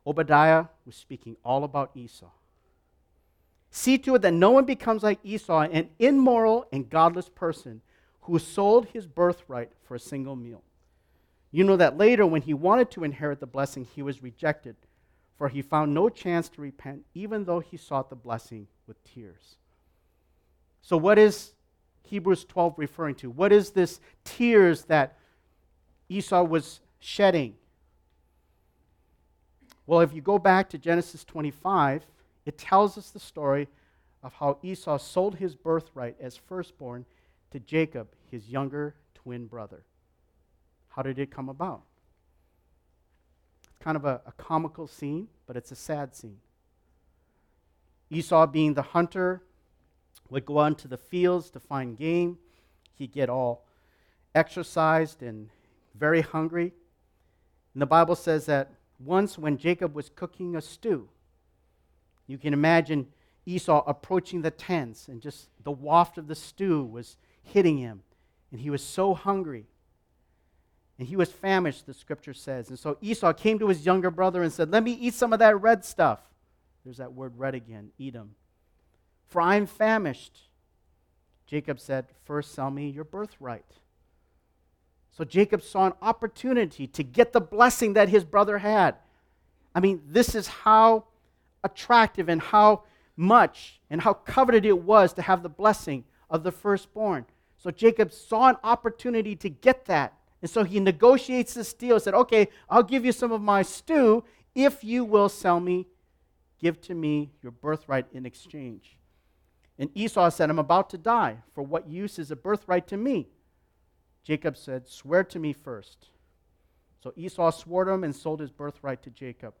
Obadiah 0.05 0.65
was 0.85 0.95
speaking 0.95 1.37
all 1.43 1.63
about 1.63 1.91
Esau. 1.95 2.29
See 3.71 3.97
to 3.99 4.15
it 4.15 4.21
that 4.21 4.33
no 4.33 4.51
one 4.51 4.65
becomes 4.65 5.01
like 5.01 5.19
Esau, 5.23 5.61
an 5.61 5.89
immoral 5.97 6.67
and 6.71 6.89
godless 6.89 7.29
person 7.29 7.81
who 8.21 8.37
sold 8.37 8.87
his 8.87 9.07
birthright 9.07 9.71
for 9.83 9.95
a 9.95 9.99
single 9.99 10.35
meal. 10.35 10.61
You 11.51 11.63
know 11.63 11.77
that 11.77 11.97
later, 11.97 12.25
when 12.25 12.41
he 12.41 12.53
wanted 12.53 12.91
to 12.91 13.03
inherit 13.03 13.39
the 13.39 13.45
blessing, 13.45 13.87
he 13.95 14.01
was 14.01 14.23
rejected 14.23 14.75
for 15.43 15.49
he 15.49 15.61
found 15.61 15.93
no 15.93 16.07
chance 16.07 16.47
to 16.47 16.61
repent, 16.61 17.03
even 17.13 17.43
though 17.43 17.59
he 17.59 17.75
sought 17.75 18.09
the 18.09 18.15
blessing 18.15 18.65
with 18.87 18.95
tears. 19.03 19.57
So, 20.81 20.95
what 20.95 21.19
is 21.19 21.51
Hebrews 22.03 22.45
12 22.45 22.75
referring 22.77 23.15
to? 23.15 23.29
What 23.29 23.51
is 23.51 23.71
this 23.71 23.99
tears 24.23 24.85
that 24.85 25.17
Esau 26.07 26.43
was 26.43 26.79
shedding? 27.01 27.55
Well, 29.85 29.99
if 29.99 30.13
you 30.13 30.21
go 30.21 30.39
back 30.39 30.69
to 30.69 30.77
Genesis 30.77 31.25
25, 31.25 32.05
it 32.45 32.57
tells 32.57 32.97
us 32.97 33.09
the 33.09 33.19
story 33.19 33.67
of 34.23 34.31
how 34.31 34.59
Esau 34.63 34.97
sold 34.97 35.35
his 35.35 35.55
birthright 35.57 36.15
as 36.21 36.37
firstborn 36.37 37.03
to 37.51 37.59
Jacob, 37.59 38.07
his 38.31 38.47
younger 38.47 38.95
twin 39.13 39.47
brother. 39.47 39.83
How 40.87 41.01
did 41.01 41.19
it 41.19 41.31
come 41.31 41.49
about? 41.49 41.81
Kind 43.83 43.97
of 43.97 44.05
a, 44.05 44.21
a 44.25 44.31
comical 44.37 44.87
scene, 44.87 45.27
but 45.45 45.57
it's 45.57 45.71
a 45.71 45.75
sad 45.75 46.15
scene. 46.15 46.37
Esau, 48.09 48.47
being 48.47 48.75
the 48.75 48.81
hunter, 48.81 49.43
would 50.29 50.45
go 50.45 50.59
out 50.59 50.67
into 50.67 50.87
the 50.87 50.97
fields 50.97 51.49
to 51.49 51.59
find 51.59 51.97
game. 51.97 52.37
He'd 52.93 53.11
get 53.11 53.29
all 53.29 53.65
exercised 54.33 55.21
and 55.21 55.49
very 55.95 56.21
hungry. 56.21 56.71
And 57.73 57.81
the 57.81 57.85
Bible 57.85 58.15
says 58.15 58.45
that 58.45 58.71
once 58.99 59.37
when 59.37 59.57
Jacob 59.57 59.93
was 59.93 60.09
cooking 60.09 60.55
a 60.55 60.61
stew, 60.61 61.09
you 62.25 62.37
can 62.37 62.53
imagine 62.53 63.07
Esau 63.45 63.83
approaching 63.85 64.43
the 64.43 64.51
tents 64.51 65.09
and 65.09 65.21
just 65.21 65.49
the 65.61 65.71
waft 65.71 66.17
of 66.17 66.27
the 66.27 66.35
stew 66.35 66.85
was 66.85 67.17
hitting 67.41 67.79
him. 67.79 68.03
And 68.51 68.61
he 68.61 68.69
was 68.69 68.83
so 68.83 69.13
hungry. 69.13 69.65
And 70.99 71.07
he 71.07 71.15
was 71.15 71.31
famished, 71.31 71.85
the 71.85 71.93
scripture 71.93 72.33
says. 72.33 72.69
And 72.69 72.77
so 72.77 72.97
Esau 73.01 73.33
came 73.33 73.57
to 73.59 73.67
his 73.67 73.85
younger 73.85 74.11
brother 74.11 74.43
and 74.43 74.53
said, 74.53 74.71
Let 74.71 74.83
me 74.83 74.91
eat 74.91 75.13
some 75.13 75.33
of 75.33 75.39
that 75.39 75.59
red 75.59 75.83
stuff. 75.83 76.19
There's 76.83 76.97
that 76.97 77.13
word 77.13 77.37
red 77.37 77.55
again, 77.55 77.91
Edom. 77.99 78.35
For 79.27 79.41
I 79.41 79.55
am 79.55 79.65
famished. 79.65 80.37
Jacob 81.47 81.79
said, 81.79 82.05
First 82.25 82.53
sell 82.53 82.69
me 82.69 82.89
your 82.89 83.03
birthright. 83.03 83.65
So 85.11 85.23
Jacob 85.23 85.61
saw 85.61 85.87
an 85.87 85.93
opportunity 86.01 86.87
to 86.87 87.03
get 87.03 87.33
the 87.33 87.41
blessing 87.41 87.93
that 87.93 88.09
his 88.09 88.23
brother 88.23 88.57
had. 88.57 88.95
I 89.75 89.79
mean, 89.79 90.01
this 90.07 90.35
is 90.35 90.47
how 90.47 91.05
attractive 91.63 92.29
and 92.29 92.41
how 92.41 92.83
much 93.15 93.79
and 93.89 94.01
how 94.01 94.13
coveted 94.13 94.65
it 94.65 94.79
was 94.79 95.13
to 95.13 95.21
have 95.21 95.43
the 95.43 95.49
blessing 95.49 96.03
of 96.29 96.43
the 96.43 96.51
firstborn. 96.51 97.25
So 97.57 97.71
Jacob 97.71 98.11
saw 98.11 98.49
an 98.49 98.57
opportunity 98.63 99.35
to 99.37 99.49
get 99.49 99.85
that. 99.85 100.13
And 100.43 100.49
so 100.49 100.65
he 100.65 100.81
negotiates 100.81 101.53
this 101.53 101.73
deal, 101.73 101.97
said, 102.01 102.13
Okay, 102.13 102.49
I'll 102.69 102.83
give 102.83 103.05
you 103.05 103.13
some 103.13 103.31
of 103.31 103.41
my 103.41 103.61
stew 103.61 104.25
if 104.53 104.83
you 104.83 105.05
will 105.05 105.29
sell 105.29 105.61
me, 105.61 105.87
give 106.59 106.81
to 106.81 106.93
me 106.93 107.31
your 107.41 107.53
birthright 107.53 108.07
in 108.11 108.25
exchange. 108.25 108.97
And 109.79 109.89
Esau 109.95 110.29
said, 110.29 110.49
I'm 110.49 110.59
about 110.59 110.89
to 110.89 110.97
die. 110.97 111.37
For 111.55 111.63
what 111.63 111.87
use 111.87 112.19
is 112.19 112.29
a 112.29 112.35
birthright 112.35 112.87
to 112.87 112.97
me? 112.97 113.29
Jacob 114.25 114.57
said, 114.57 114.85
Swear 114.85 115.23
to 115.23 115.39
me 115.39 115.53
first. 115.53 116.09
So 117.01 117.13
Esau 117.15 117.49
swore 117.51 117.85
to 117.85 117.91
him 117.91 118.03
and 118.03 118.13
sold 118.13 118.41
his 118.41 118.51
birthright 118.51 119.01
to 119.03 119.09
Jacob. 119.11 119.53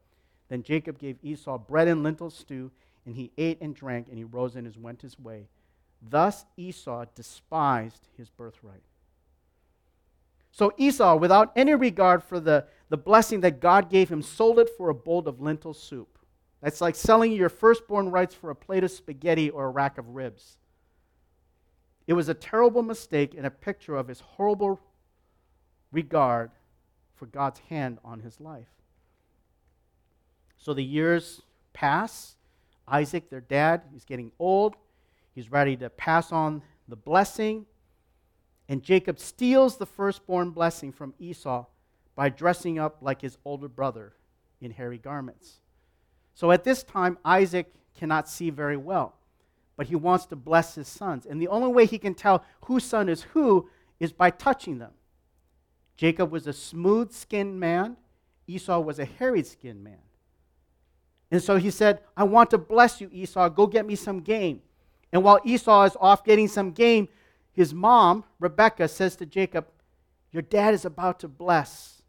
Then 0.49 0.63
Jacob 0.63 0.99
gave 0.99 1.17
Esau 1.23 1.57
bread 1.57 1.87
and 1.87 2.03
lentil 2.03 2.29
stew, 2.29 2.71
and 3.05 3.15
he 3.15 3.31
ate 3.37 3.61
and 3.61 3.73
drank, 3.73 4.09
and 4.09 4.17
he 4.17 4.25
rose 4.25 4.57
and 4.57 4.69
went 4.83 5.01
his 5.01 5.17
way. 5.17 5.47
Thus 6.01 6.43
Esau 6.57 7.05
despised 7.15 8.09
his 8.17 8.29
birthright. 8.29 8.83
So 10.53 10.71
Esau, 10.77 11.15
without 11.15 11.51
any 11.55 11.73
regard 11.73 12.23
for 12.23 12.39
the, 12.39 12.65
the 12.89 12.97
blessing 12.97 13.41
that 13.41 13.59
God 13.59 13.89
gave 13.89 14.09
him, 14.09 14.21
sold 14.21 14.59
it 14.59 14.69
for 14.77 14.89
a 14.89 14.93
bowl 14.93 15.27
of 15.27 15.41
lentil 15.41 15.73
soup. 15.73 16.19
That's 16.61 16.79
like 16.79 16.95
selling 16.95 17.31
your 17.33 17.49
firstborn 17.49 18.11
rights 18.11 18.35
for 18.35 18.51
a 18.51 18.55
plate 18.55 18.83
of 18.83 18.91
spaghetti 18.91 19.49
or 19.49 19.65
a 19.65 19.69
rack 19.69 19.97
of 19.97 20.09
ribs. 20.09 20.57
It 22.05 22.13
was 22.13 22.29
a 22.29 22.35
terrible 22.35 22.83
mistake 22.83 23.33
and 23.35 23.47
a 23.47 23.49
picture 23.51 23.95
of 23.95 24.07
his 24.07 24.19
horrible 24.19 24.79
regard 25.91 26.51
for 27.15 27.25
God's 27.25 27.59
hand 27.69 27.97
on 28.05 28.19
his 28.19 28.39
life. 28.39 28.67
So 30.57 30.75
the 30.75 30.83
years 30.83 31.41
pass. 31.73 32.35
Isaac, 32.87 33.31
their 33.31 33.41
dad, 33.41 33.81
is 33.95 34.05
getting 34.05 34.31
old. 34.37 34.75
He's 35.33 35.51
ready 35.51 35.75
to 35.77 35.89
pass 35.89 36.31
on 36.31 36.61
the 36.87 36.95
blessing. 36.95 37.65
And 38.69 38.81
Jacob 38.81 39.19
steals 39.19 39.77
the 39.77 39.85
firstborn 39.85 40.51
blessing 40.51 40.91
from 40.91 41.13
Esau 41.19 41.65
by 42.15 42.29
dressing 42.29 42.79
up 42.79 42.97
like 43.01 43.21
his 43.21 43.37
older 43.43 43.67
brother 43.67 44.13
in 44.61 44.71
hairy 44.71 44.97
garments. 44.97 45.59
So 46.33 46.51
at 46.51 46.63
this 46.63 46.83
time, 46.83 47.17
Isaac 47.23 47.73
cannot 47.97 48.29
see 48.29 48.49
very 48.49 48.77
well, 48.77 49.15
but 49.75 49.87
he 49.87 49.95
wants 49.95 50.25
to 50.27 50.35
bless 50.35 50.75
his 50.75 50.87
sons. 50.87 51.25
And 51.25 51.41
the 51.41 51.47
only 51.47 51.71
way 51.71 51.85
he 51.85 51.97
can 51.97 52.15
tell 52.15 52.43
whose 52.65 52.83
son 52.83 53.09
is 53.09 53.23
who 53.23 53.69
is 53.99 54.11
by 54.11 54.29
touching 54.29 54.79
them. 54.79 54.91
Jacob 55.95 56.31
was 56.31 56.47
a 56.47 56.53
smooth 56.53 57.11
skinned 57.11 57.59
man, 57.59 57.97
Esau 58.47 58.79
was 58.79 58.99
a 58.99 59.05
hairy 59.05 59.43
skinned 59.43 59.83
man. 59.83 59.99
And 61.31 61.41
so 61.41 61.57
he 61.57 61.71
said, 61.71 61.99
I 62.15 62.23
want 62.23 62.51
to 62.51 62.57
bless 62.57 63.01
you, 63.01 63.09
Esau. 63.11 63.49
Go 63.49 63.67
get 63.67 63.85
me 63.85 63.95
some 63.95 64.19
game. 64.19 64.61
And 65.11 65.23
while 65.23 65.39
Esau 65.43 65.83
is 65.83 65.97
off 65.99 66.23
getting 66.23 66.47
some 66.47 66.71
game, 66.71 67.07
his 67.53 67.73
mom, 67.73 68.25
Rebekah, 68.39 68.87
says 68.87 69.15
to 69.17 69.25
Jacob, 69.25 69.67
Your 70.31 70.41
dad 70.41 70.73
is 70.73 70.85
about 70.85 71.19
to 71.19 71.27
bless 71.27 72.01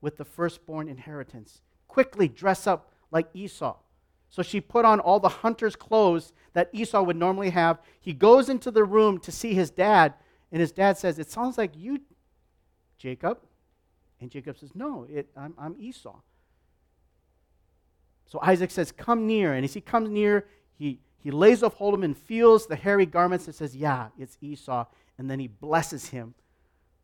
with 0.00 0.18
the 0.18 0.24
firstborn 0.24 0.88
inheritance. 0.88 1.62
Quickly 1.88 2.28
dress 2.28 2.66
up 2.66 2.92
like 3.10 3.28
Esau. 3.34 3.76
So 4.28 4.42
she 4.42 4.60
put 4.60 4.84
on 4.84 5.00
all 5.00 5.18
the 5.18 5.28
hunter's 5.28 5.74
clothes 5.74 6.32
that 6.52 6.70
Esau 6.72 7.02
would 7.02 7.16
normally 7.16 7.50
have. 7.50 7.80
He 8.00 8.12
goes 8.12 8.48
into 8.48 8.70
the 8.70 8.84
room 8.84 9.18
to 9.20 9.32
see 9.32 9.54
his 9.54 9.70
dad, 9.70 10.14
and 10.52 10.60
his 10.60 10.70
dad 10.70 10.98
says, 10.98 11.18
It 11.18 11.30
sounds 11.30 11.58
like 11.58 11.72
you, 11.76 12.00
Jacob. 12.98 13.40
And 14.20 14.30
Jacob 14.30 14.58
says, 14.58 14.70
No, 14.74 15.06
it, 15.10 15.30
I'm, 15.36 15.54
I'm 15.58 15.74
Esau. 15.80 16.20
So 18.26 18.38
Isaac 18.42 18.70
says, 18.70 18.92
Come 18.92 19.26
near. 19.26 19.54
And 19.54 19.64
as 19.64 19.74
he 19.74 19.80
comes 19.80 20.10
near, 20.10 20.46
he, 20.78 21.00
he 21.22 21.30
lays 21.30 21.62
off 21.62 21.74
hold 21.74 21.94
of 21.94 22.00
him 22.00 22.04
and 22.04 22.16
feels 22.16 22.66
the 22.66 22.76
hairy 22.76 23.06
garments 23.06 23.46
and 23.46 23.54
says, 23.54 23.76
Yeah, 23.76 24.08
it's 24.18 24.38
Esau. 24.40 24.86
And 25.18 25.30
then 25.30 25.38
he 25.38 25.48
blesses 25.48 26.08
him 26.08 26.34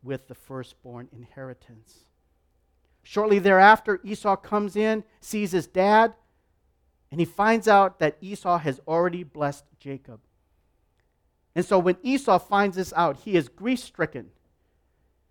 with 0.01 0.27
the 0.27 0.35
firstborn 0.35 1.07
inheritance. 1.11 1.99
Shortly 3.03 3.39
thereafter, 3.39 4.01
Esau 4.03 4.35
comes 4.35 4.75
in, 4.75 5.03
sees 5.21 5.51
his 5.51 5.67
dad, 5.67 6.13
and 7.11 7.21
he 7.21 7.25
finds 7.25 7.67
out 7.67 7.99
that 7.99 8.17
Esau 8.19 8.57
has 8.57 8.81
already 8.87 9.23
blessed 9.23 9.65
Jacob. 9.79 10.19
And 11.55 11.63
so 11.63 11.79
when 11.79 11.97
Esau 12.03 12.39
finds 12.39 12.75
this 12.75 12.91
out, 12.95 13.17
he 13.17 13.35
is 13.35 13.49
grief 13.49 13.79
stricken. 13.79 14.31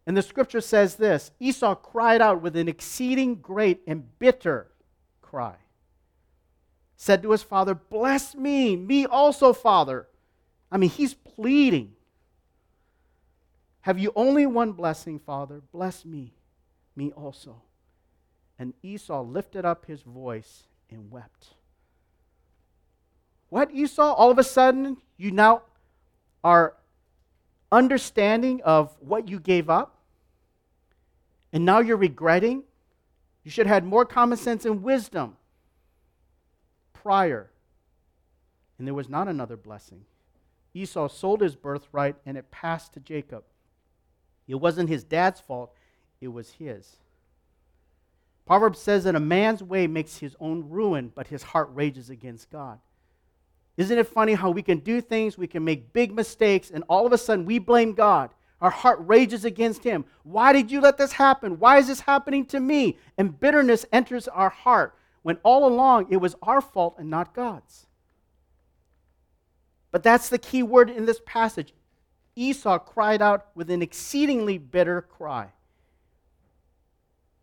And 0.07 0.16
the 0.16 0.22
scripture 0.22 0.61
says 0.61 0.94
this 0.94 1.33
Esau 1.40 1.75
cried 1.75 2.20
out 2.20 2.40
with 2.40 2.57
an 2.57 2.68
exceeding 2.68 3.37
great 3.37 3.83
and 3.87 4.18
bitter 4.18 4.68
cry. 5.20 5.57
Said 6.97 7.23
to 7.23 7.31
his 7.31 7.43
father, 7.43 7.75
Bless 7.75 8.35
me, 8.35 8.75
me 8.75 9.05
also, 9.07 9.53
father. 9.53 10.09
I 10.73 10.79
mean, 10.79 10.91
he's 10.91 11.15
pleading. 11.15 11.93
Have 13.83 13.99
you 13.99 14.13
only 14.17 14.47
one 14.47 14.73
blessing, 14.73 15.19
father? 15.19 15.63
Bless 15.73 16.05
me, 16.05 16.35
me 16.97 17.13
also. 17.13 17.63
And 18.59 18.73
Esau 18.83 19.23
lifted 19.23 19.65
up 19.65 19.85
his 19.87 20.03
voice 20.03 20.65
and 20.91 21.11
wept. 21.11 21.49
What, 23.51 23.71
Esau? 23.73 24.13
All 24.15 24.31
of 24.31 24.39
a 24.39 24.45
sudden, 24.45 24.97
you 25.17 25.31
now 25.31 25.63
are 26.43 26.75
understanding 27.71 28.63
of 28.63 28.97
what 29.01 29.29
you 29.29 29.39
gave 29.39 29.69
up? 29.69 29.99
And 31.53 31.65
now 31.65 31.81
you're 31.81 31.97
regretting? 31.97 32.65
You 33.45 33.51
should 33.51 33.67
have 33.67 33.75
had 33.75 33.85
more 33.85 34.05
common 34.05 34.39
sense 34.39 34.65
and 34.65 34.83
wisdom 34.83 35.37
prior. 37.07 37.49
And 38.79 38.87
there 38.87 38.95
was 38.95 39.09
not 39.09 39.29
another 39.29 39.57
blessing. 39.57 40.01
Esau 40.75 41.07
sold 41.07 41.40
his 41.40 41.55
birthright 41.55 42.16
and 42.27 42.37
it 42.37 42.51
passed 42.51 42.95
to 42.95 43.01
Jacob. 43.01 43.45
It 44.49 44.57
wasn't 44.57 44.88
his 44.88 45.05
dad's 45.05 45.38
fault, 45.38 45.73
it 46.21 46.27
was 46.27 46.51
his. 46.51 46.97
Proverbs 48.45 48.81
says 48.81 49.05
that 49.05 49.14
a 49.14 49.21
man's 49.21 49.62
way 49.62 49.87
makes 49.87 50.16
his 50.16 50.35
own 50.40 50.69
ruin, 50.69 51.12
but 51.14 51.29
his 51.29 51.45
heart 51.45 51.71
rages 51.73 52.11
against 52.11 52.51
God. 52.51 52.81
Isn't 53.77 53.99
it 53.99 54.09
funny 54.09 54.35
how 54.35 54.51
we 54.51 54.62
can 54.62 54.79
do 54.79 55.01
things, 55.01 55.38
we 55.38 55.47
can 55.47 55.64
make 55.64 55.92
big 55.92 56.12
mistakes, 56.12 56.73
and 56.73 56.83
all 56.88 57.07
of 57.07 57.12
a 57.12 57.19
sudden 57.19 57.47
we 57.47 57.61
blame 57.61 57.92
God? 57.92 58.31
Our 58.61 58.71
heart 58.71 58.99
rages 59.03 59.45
against 59.45 59.85
Him. 59.85 60.07
Why 60.25 60.53
did 60.53 60.73
you 60.73 60.81
let 60.81 60.97
this 60.97 61.12
happen? 61.12 61.59
Why 61.59 61.77
is 61.77 61.88
this 61.88 62.01
happening 62.01 62.47
to 62.47 62.59
me? 62.59 62.97
And 63.19 63.38
bitterness 63.38 63.85
enters 63.92 64.29
our 64.29 64.49
heart 64.49 64.96
when 65.27 65.39
all 65.43 65.67
along 65.67 66.07
it 66.09 66.19
was 66.19 66.37
our 66.41 66.61
fault 66.61 66.95
and 67.01 67.11
not 67.11 67.35
God's. 67.35 67.87
But 69.91 70.05
that's 70.05 70.29
the 70.29 70.39
key 70.39 70.62
word 70.62 70.89
in 70.89 71.05
this 71.05 71.21
passage. 71.27 71.75
Esau 72.37 72.79
cried 72.79 73.21
out 73.21 73.49
with 73.57 73.69
an 73.73 73.83
exceedingly 73.83 74.57
bitter 74.57 75.03
cry. 75.03 75.49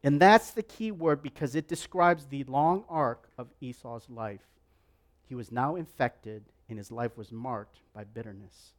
And 0.02 0.18
that's 0.18 0.52
the 0.52 0.64
key 0.64 0.94
word 0.94 1.22
because 1.22 1.58
it 1.58 1.68
describes 1.68 2.28
the 2.28 2.46
long 2.46 2.86
arc 2.88 3.28
of 3.38 3.50
Esau's 3.60 4.10
life. 4.10 4.48
He 5.28 5.36
was 5.36 5.52
now 5.52 5.76
infected, 5.76 6.46
and 6.70 6.78
his 6.78 6.90
life 6.90 7.18
was 7.18 7.34
marked 7.34 7.80
by 7.94 8.06
bitterness. 8.06 8.72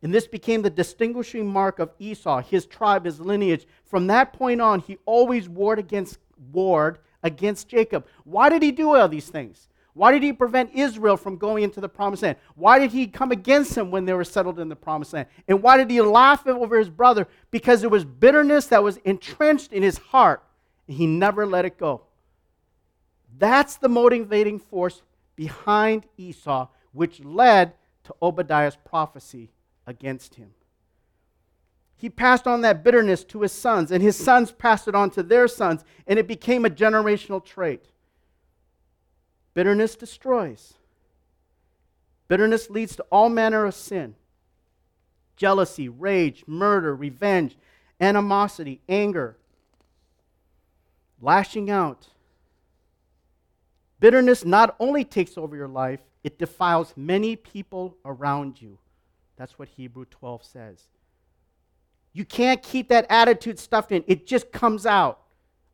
And 0.00 0.14
this 0.14 0.28
became 0.28 0.62
the 0.62 0.70
distinguishing 0.70 1.48
mark 1.48 1.80
of 1.80 1.90
Esau, 1.98 2.40
his 2.40 2.66
tribe, 2.66 3.04
his 3.04 3.18
lineage. 3.18 3.66
From 3.82 4.06
that 4.06 4.32
point 4.32 4.60
on, 4.60 4.78
he 4.78 4.98
always 5.06 5.48
warred 5.48 5.80
against, 5.80 6.18
warred 6.52 6.98
against 7.26 7.68
Jacob. 7.68 8.06
Why 8.24 8.48
did 8.48 8.62
he 8.62 8.72
do 8.72 8.94
all 8.94 9.08
these 9.08 9.28
things? 9.28 9.68
Why 9.94 10.12
did 10.12 10.22
he 10.22 10.32
prevent 10.32 10.74
Israel 10.74 11.16
from 11.16 11.38
going 11.38 11.64
into 11.64 11.80
the 11.80 11.88
promised 11.88 12.22
land? 12.22 12.36
Why 12.54 12.78
did 12.78 12.92
he 12.92 13.06
come 13.06 13.32
against 13.32 13.74
them 13.74 13.90
when 13.90 14.04
they 14.04 14.12
were 14.12 14.24
settled 14.24 14.60
in 14.60 14.68
the 14.68 14.76
promised 14.76 15.14
land? 15.14 15.26
And 15.48 15.62
why 15.62 15.78
did 15.78 15.90
he 15.90 16.02
laugh 16.02 16.46
over 16.46 16.78
his 16.78 16.90
brother? 16.90 17.26
Because 17.50 17.80
there 17.80 17.90
was 17.90 18.04
bitterness 18.04 18.66
that 18.66 18.82
was 18.82 18.98
entrenched 18.98 19.72
in 19.72 19.82
his 19.82 19.96
heart, 19.96 20.42
and 20.86 20.96
he 20.96 21.06
never 21.06 21.46
let 21.46 21.64
it 21.64 21.78
go. 21.78 22.02
That's 23.38 23.76
the 23.76 23.88
motivating 23.88 24.58
force 24.58 25.02
behind 25.34 26.04
Esau, 26.18 26.68
which 26.92 27.24
led 27.24 27.72
to 28.04 28.14
Obadiah's 28.20 28.76
prophecy 28.76 29.50
against 29.86 30.34
him. 30.34 30.50
He 31.96 32.10
passed 32.10 32.46
on 32.46 32.60
that 32.60 32.84
bitterness 32.84 33.24
to 33.24 33.40
his 33.40 33.52
sons, 33.52 33.90
and 33.90 34.02
his 34.02 34.16
sons 34.16 34.52
passed 34.52 34.86
it 34.86 34.94
on 34.94 35.10
to 35.10 35.22
their 35.22 35.48
sons, 35.48 35.82
and 36.06 36.18
it 36.18 36.28
became 36.28 36.64
a 36.64 36.70
generational 36.70 37.42
trait. 37.42 37.86
Bitterness 39.54 39.96
destroys. 39.96 40.74
Bitterness 42.28 42.68
leads 42.68 42.96
to 42.96 43.02
all 43.10 43.28
manner 43.28 43.64
of 43.64 43.74
sin 43.74 44.14
jealousy, 45.36 45.88
rage, 45.88 46.44
murder, 46.46 46.94
revenge, 46.94 47.56
animosity, 48.00 48.80
anger, 48.88 49.36
lashing 51.20 51.70
out. 51.70 52.08
Bitterness 54.00 54.44
not 54.44 54.76
only 54.78 55.04
takes 55.04 55.38
over 55.38 55.56
your 55.56 55.68
life, 55.68 56.00
it 56.24 56.38
defiles 56.38 56.92
many 56.96 57.36
people 57.36 57.96
around 58.04 58.60
you. 58.60 58.78
That's 59.36 59.58
what 59.58 59.68
Hebrew 59.68 60.06
12 60.06 60.44
says. 60.44 60.84
You 62.16 62.24
can't 62.24 62.62
keep 62.62 62.88
that 62.88 63.04
attitude 63.10 63.58
stuffed 63.58 63.92
in. 63.92 64.02
It 64.06 64.26
just 64.26 64.50
comes 64.50 64.86
out. 64.86 65.20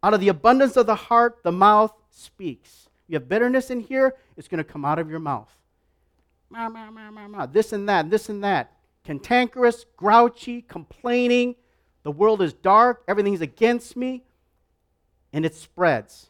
Out 0.03 0.13
of 0.13 0.19
the 0.19 0.27
abundance 0.27 0.77
of 0.77 0.87
the 0.87 0.97
heart, 0.97 1.39
the 1.45 1.53
mouth 1.53 1.95
speaks. 2.11 2.89
You 3.07 3.15
have 3.15 3.29
bitterness 3.29 3.71
in 3.71 3.79
here, 3.79 4.17
it's 4.37 4.49
going 4.49 4.59
to 4.59 4.65
come 4.65 4.85
out 4.85 4.99
of 4.99 5.09
your 5.09 5.21
mouth. 5.21 5.57
This 7.53 7.73
and 7.73 7.89
that, 7.89 8.11
this 8.11 8.29
and 8.29 8.43
that. 8.43 8.73
Cantankerous, 9.05 9.87
grouchy, 9.97 10.63
complaining. 10.63 11.55
The 12.03 12.11
world 12.11 12.43
is 12.43 12.53
dark, 12.53 13.05
everything's 13.07 13.41
against 13.41 13.97
me, 13.97 14.25
and 15.33 15.47
it 15.47 15.55
spreads. 15.55 16.27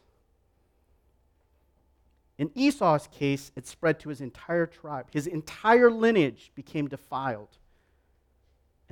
In 2.37 2.51
Esau's 2.53 3.07
case, 3.07 3.51
it 3.55 3.65
spread 3.65 3.99
to 4.01 4.09
his 4.09 4.21
entire 4.21 4.67
tribe. 4.67 5.07
His 5.09 5.25
entire 5.25 5.89
lineage 5.89 6.51
became 6.53 6.87
defiled. 6.87 7.57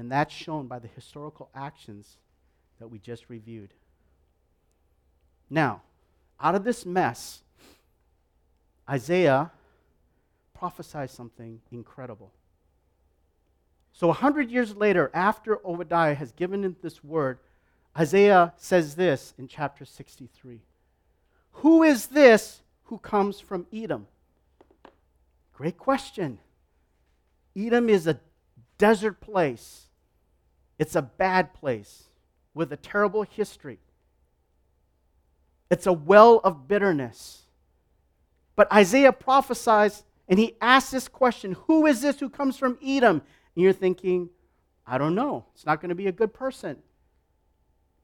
And 0.01 0.11
that's 0.11 0.33
shown 0.33 0.65
by 0.65 0.79
the 0.79 0.87
historical 0.87 1.51
actions 1.53 2.17
that 2.79 2.87
we 2.87 2.97
just 2.97 3.29
reviewed. 3.29 3.71
Now, 5.47 5.83
out 6.39 6.55
of 6.55 6.63
this 6.63 6.87
mess, 6.87 7.43
Isaiah 8.89 9.51
prophesies 10.55 11.11
something 11.11 11.61
incredible. 11.71 12.31
So, 13.93 14.09
a 14.09 14.13
hundred 14.13 14.49
years 14.49 14.75
later, 14.75 15.11
after 15.13 15.63
Obadiah 15.63 16.15
has 16.15 16.31
given 16.31 16.75
this 16.81 17.03
word, 17.03 17.37
Isaiah 17.95 18.53
says 18.57 18.95
this 18.95 19.35
in 19.37 19.47
chapter 19.47 19.85
63 19.85 20.61
Who 21.51 21.83
is 21.83 22.07
this 22.07 22.61
who 22.85 22.97
comes 22.97 23.39
from 23.39 23.67
Edom? 23.71 24.07
Great 25.53 25.77
question. 25.77 26.39
Edom 27.55 27.87
is 27.87 28.07
a 28.07 28.19
desert 28.79 29.21
place, 29.21 29.85
it's 30.81 30.95
a 30.95 31.01
bad 31.03 31.53
place 31.53 32.05
with 32.55 32.73
a 32.73 32.75
terrible 32.75 33.21
history. 33.21 33.77
It's 35.69 35.85
a 35.85 35.93
well 35.93 36.41
of 36.43 36.67
bitterness. 36.67 37.43
But 38.55 38.73
Isaiah 38.73 39.13
prophesies 39.13 40.03
and 40.27 40.39
he 40.39 40.55
asks 40.59 40.89
this 40.89 41.07
question 41.07 41.55
Who 41.67 41.85
is 41.85 42.01
this 42.01 42.19
who 42.19 42.31
comes 42.31 42.57
from 42.57 42.79
Edom? 42.83 43.21
And 43.55 43.63
you're 43.63 43.73
thinking, 43.73 44.31
I 44.87 44.97
don't 44.97 45.13
know. 45.13 45.45
It's 45.53 45.67
not 45.67 45.81
going 45.81 45.89
to 45.89 45.95
be 45.95 46.07
a 46.07 46.11
good 46.11 46.33
person. 46.33 46.77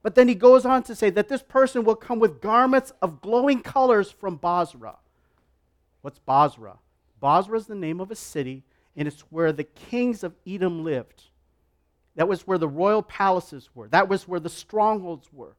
But 0.04 0.14
then 0.14 0.28
he 0.28 0.36
goes 0.36 0.64
on 0.64 0.84
to 0.84 0.94
say 0.94 1.10
that 1.10 1.28
this 1.28 1.42
person 1.42 1.82
will 1.82 1.96
come 1.96 2.20
with 2.20 2.40
garments 2.40 2.92
of 3.02 3.20
glowing 3.20 3.60
colors 3.60 4.08
from 4.08 4.36
Bozrah. 4.36 4.98
What's 6.02 6.20
Bozrah? 6.20 6.78
Bozrah 7.18 7.58
is 7.58 7.66
the 7.66 7.74
name 7.74 8.00
of 8.00 8.12
a 8.12 8.14
city, 8.14 8.62
and 8.94 9.08
it's 9.08 9.22
where 9.32 9.50
the 9.50 9.64
kings 9.64 10.22
of 10.22 10.36
Edom 10.46 10.84
lived. 10.84 11.24
That 12.18 12.26
was 12.26 12.48
where 12.48 12.58
the 12.58 12.66
royal 12.66 13.00
palaces 13.00 13.70
were, 13.76 13.86
that 13.88 14.08
was 14.08 14.26
where 14.26 14.40
the 14.40 14.50
strongholds 14.50 15.32
were. 15.32 15.54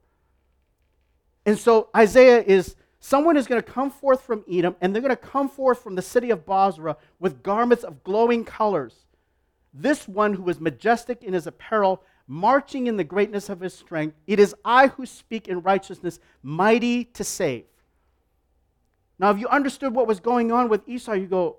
And 1.46 1.58
so 1.58 1.88
Isaiah 1.96 2.42
is 2.42 2.76
someone 3.00 3.38
is 3.38 3.46
going 3.46 3.62
to 3.62 3.72
come 3.72 3.90
forth 3.90 4.20
from 4.20 4.44
Edom, 4.46 4.76
and 4.82 4.94
they're 4.94 5.00
going 5.00 5.08
to 5.08 5.16
come 5.16 5.48
forth 5.48 5.82
from 5.82 5.94
the 5.94 6.02
city 6.02 6.28
of 6.28 6.44
Bozrah 6.44 6.98
with 7.18 7.42
garments 7.42 7.82
of 7.82 8.04
glowing 8.04 8.44
colors. 8.44 8.94
This 9.72 10.06
one 10.06 10.34
who 10.34 10.46
is 10.50 10.60
majestic 10.60 11.22
in 11.22 11.32
his 11.32 11.46
apparel, 11.46 12.02
marching 12.26 12.88
in 12.88 12.98
the 12.98 13.04
greatness 13.04 13.48
of 13.48 13.60
his 13.60 13.72
strength, 13.72 14.16
it 14.26 14.38
is 14.38 14.54
I 14.62 14.88
who 14.88 15.06
speak 15.06 15.48
in 15.48 15.62
righteousness, 15.62 16.20
mighty 16.42 17.04
to 17.04 17.24
save. 17.24 17.64
Now, 19.18 19.30
if 19.30 19.38
you 19.38 19.48
understood 19.48 19.94
what 19.94 20.06
was 20.06 20.20
going 20.20 20.52
on 20.52 20.68
with 20.68 20.86
Esau, 20.86 21.14
you 21.14 21.26
go, 21.26 21.56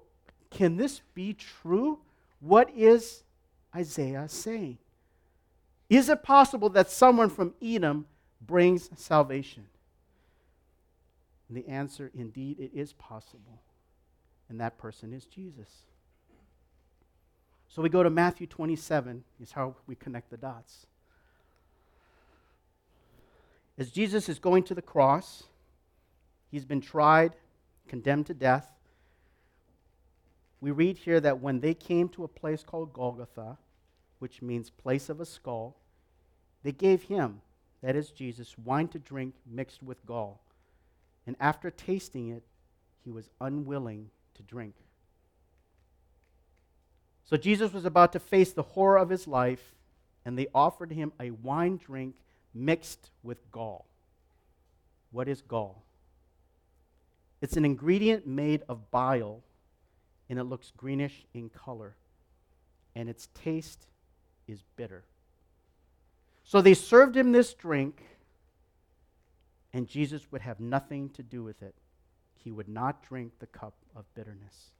can 0.52 0.78
this 0.78 1.02
be 1.16 1.34
true? 1.34 1.98
What 2.40 2.70
is 2.76 3.24
Isaiah 3.76 4.30
saying? 4.30 4.78
Is 5.92 6.08
it 6.08 6.24
possible 6.24 6.70
that 6.70 6.90
someone 6.90 7.30
from 7.30 7.54
Edom 7.62 8.06
brings 8.40 8.90
salvation? 8.96 9.66
And 11.50 11.58
the 11.58 11.68
answer, 11.68 12.10
indeed, 12.16 12.60
it 12.60 12.72
is 12.74 12.94
possible. 12.94 13.62
And 14.48 14.58
that 14.62 14.78
person 14.78 15.12
is 15.12 15.26
Jesus. 15.26 15.68
So 17.68 17.82
we 17.82 17.90
go 17.90 18.04
to 18.04 18.10
Matthew 18.10 18.48
27, 18.48 19.26
is 19.42 19.52
how 19.52 19.76
we 19.86 19.96
connect 19.96 20.30
the 20.30 20.38
dots. 20.38 20.88
As 23.78 23.92
Jesus 23.92 24.30
is 24.30 24.40
going 24.40 24.64
to 24.64 24.74
the 24.74 24.82
cross, 24.82 25.44
he's 26.52 26.64
been 26.64 26.80
tried, 26.80 27.36
condemned 27.90 28.28
to 28.28 28.34
death. 28.34 28.70
We 30.62 30.72
read 30.72 31.00
here 31.00 31.20
that 31.20 31.42
when 31.42 31.60
they 31.60 31.74
came 31.74 32.08
to 32.10 32.24
a 32.24 32.30
place 32.30 32.64
called 32.64 32.94
Golgotha, 32.94 33.58
which 34.20 34.42
means 34.42 34.70
place 34.70 35.10
of 35.10 35.20
a 35.20 35.26
skull, 35.26 35.76
they 36.64 36.72
gave 36.72 37.04
him, 37.04 37.42
that 37.82 37.96
is 37.96 38.12
Jesus, 38.12 38.56
wine 38.58 38.88
to 38.90 39.00
drink 39.00 39.36
mixed 39.46 39.82
with 39.82 40.06
gall 40.06 40.40
and 41.28 41.36
after 41.40 41.70
tasting 41.70 42.30
it, 42.30 42.44
he 43.04 43.12
was 43.12 43.30
unwilling 43.40 44.10
to 44.36 44.44
drink. 44.44 44.76
So 47.26 47.38
Jesus 47.38 47.72
was 47.72 47.86
about 47.86 48.12
to 48.14 48.20
face 48.20 48.52
the 48.52 48.64
horror 48.64 48.98
of 48.98 49.10
his 49.10 49.28
life, 49.28 49.74
and 50.26 50.38
they 50.38 50.48
offered 50.54 50.92
him 50.92 51.14
a 51.20 51.32
wine 51.32 51.78
drink 51.78 52.16
mixed 52.54 53.12
with 53.24 53.50
gall. 53.52 53.86
What 55.12 55.28
is 55.28 55.42
gall? 55.42 55.82
It's 57.42 57.58
an 57.58 57.66
ingredient 57.66 58.28
made 58.28 58.64
of 58.68 58.92
bile, 58.92 59.42
and 60.30 60.38
it 60.38 60.44
looks 60.44 60.72
greenish 60.76 61.26
in 61.34 61.50
color, 61.50 61.96
and 62.96 63.10
its 63.10 63.30
taste 63.34 63.88
is 64.48 64.64
bitter. 64.76 65.04
So 66.44 66.62
they 66.62 66.74
served 66.74 67.16
him 67.16 67.32
this 67.32 67.54
drink 67.54 68.04
and 69.74 69.88
Jesus 69.88 70.32
would 70.32 70.42
have 70.42 70.60
nothing 70.60 71.10
to 71.12 71.24
do 71.24 71.44
with 71.44 71.62
it. 71.62 71.76
He 72.34 72.52
would 72.52 72.68
not 72.68 73.04
drink 73.04 73.34
the 73.40 73.48
cup 73.48 73.74
of 73.96 74.06
bitterness. 74.16 74.72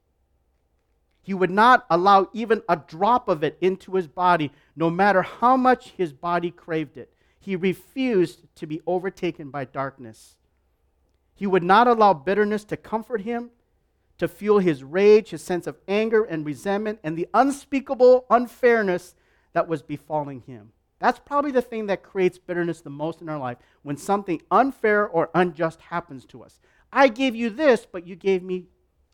He 1.22 1.34
would 1.34 1.52
not 1.52 1.86
allow 1.90 2.30
even 2.34 2.64
a 2.68 2.76
drop 2.76 3.30
of 3.30 3.44
it 3.44 3.58
into 3.62 3.94
his 3.94 4.08
body, 4.08 4.52
no 4.76 4.90
matter 4.90 5.22
how 5.22 5.56
much 5.56 5.92
his 5.92 6.12
body 6.12 6.50
craved 6.50 6.98
it. 6.98 7.14
He 7.40 7.56
refused 7.56 8.44
to 8.56 8.66
be 8.66 8.82
overtaken 8.88 9.50
by 9.50 9.66
darkness. 9.66 10.38
He 11.36 11.48
would 11.48 11.64
not 11.64 11.88
allow 11.88 12.14
bitterness 12.14 12.64
to 12.66 12.78
comfort 12.78 13.22
him, 13.22 13.52
to 14.18 14.28
fuel 14.28 14.60
his 14.60 14.84
rage, 14.84 15.30
his 15.30 15.44
sense 15.44 15.68
of 15.68 15.78
anger 15.88 16.24
and 16.24 16.46
resentment, 16.46 17.00
and 17.04 17.16
the 17.16 17.28
unspeakable 17.34 18.26
unfairness 18.30 19.16
that 19.54 19.68
was 19.68 19.82
befalling 19.82 20.42
him. 20.42 20.72
That's 21.02 21.20
probably 21.20 21.50
the 21.50 21.64
thing 21.64 21.88
that 21.88 22.04
creates 22.04 22.38
bitterness 22.38 22.82
the 22.82 22.92
most 22.92 23.22
in 23.22 23.28
our 23.28 23.40
life 23.40 23.58
when 23.82 23.98
something 23.98 24.40
unfair 24.52 25.08
or 25.08 25.32
unjust 25.34 25.82
happens 25.82 26.26
to 26.26 26.44
us. 26.44 26.60
I 26.94 27.08
gave 27.08 27.36
you 27.36 27.50
this, 27.50 27.88
but 27.92 28.06
you 28.06 28.16
gave 28.16 28.44
me 28.44 28.68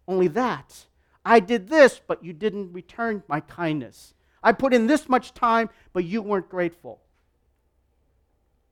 only 0.05 0.27
that. 0.27 0.85
I 1.23 1.39
did 1.39 1.69
this, 1.69 2.01
but 2.05 2.21
you 2.21 2.33
didn't 2.33 2.73
return 2.73 3.23
my 3.29 3.39
kindness. 3.39 4.13
I 4.43 4.51
put 4.51 4.73
in 4.73 4.87
this 4.87 5.07
much 5.07 5.33
time, 5.33 5.69
but 5.93 6.03
you 6.03 6.21
weren't 6.21 6.49
grateful. 6.49 6.99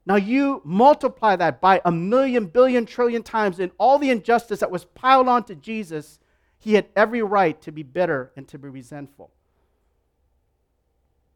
Now 0.06 0.18
you 0.18 0.62
multiply 0.66 1.38
that 1.38 1.62
by 1.62 1.82
a 1.86 1.94
million, 1.94 2.48
billion, 2.48 2.86
trillion 2.86 3.24
times, 3.24 3.60
and 3.60 3.72
all 3.78 3.98
the 3.98 4.10
injustice 4.10 4.60
that 4.60 4.72
was 4.72 4.84
piled 4.84 5.30
onto 5.30 5.56
Jesus, 5.56 6.20
he 6.58 6.74
had 6.74 6.88
every 6.98 7.24
right 7.24 7.62
to 7.62 7.72
be 7.72 7.82
bitter 7.82 8.34
and 8.36 8.46
to 8.50 8.60
be 8.60 8.68
resentful 8.68 9.32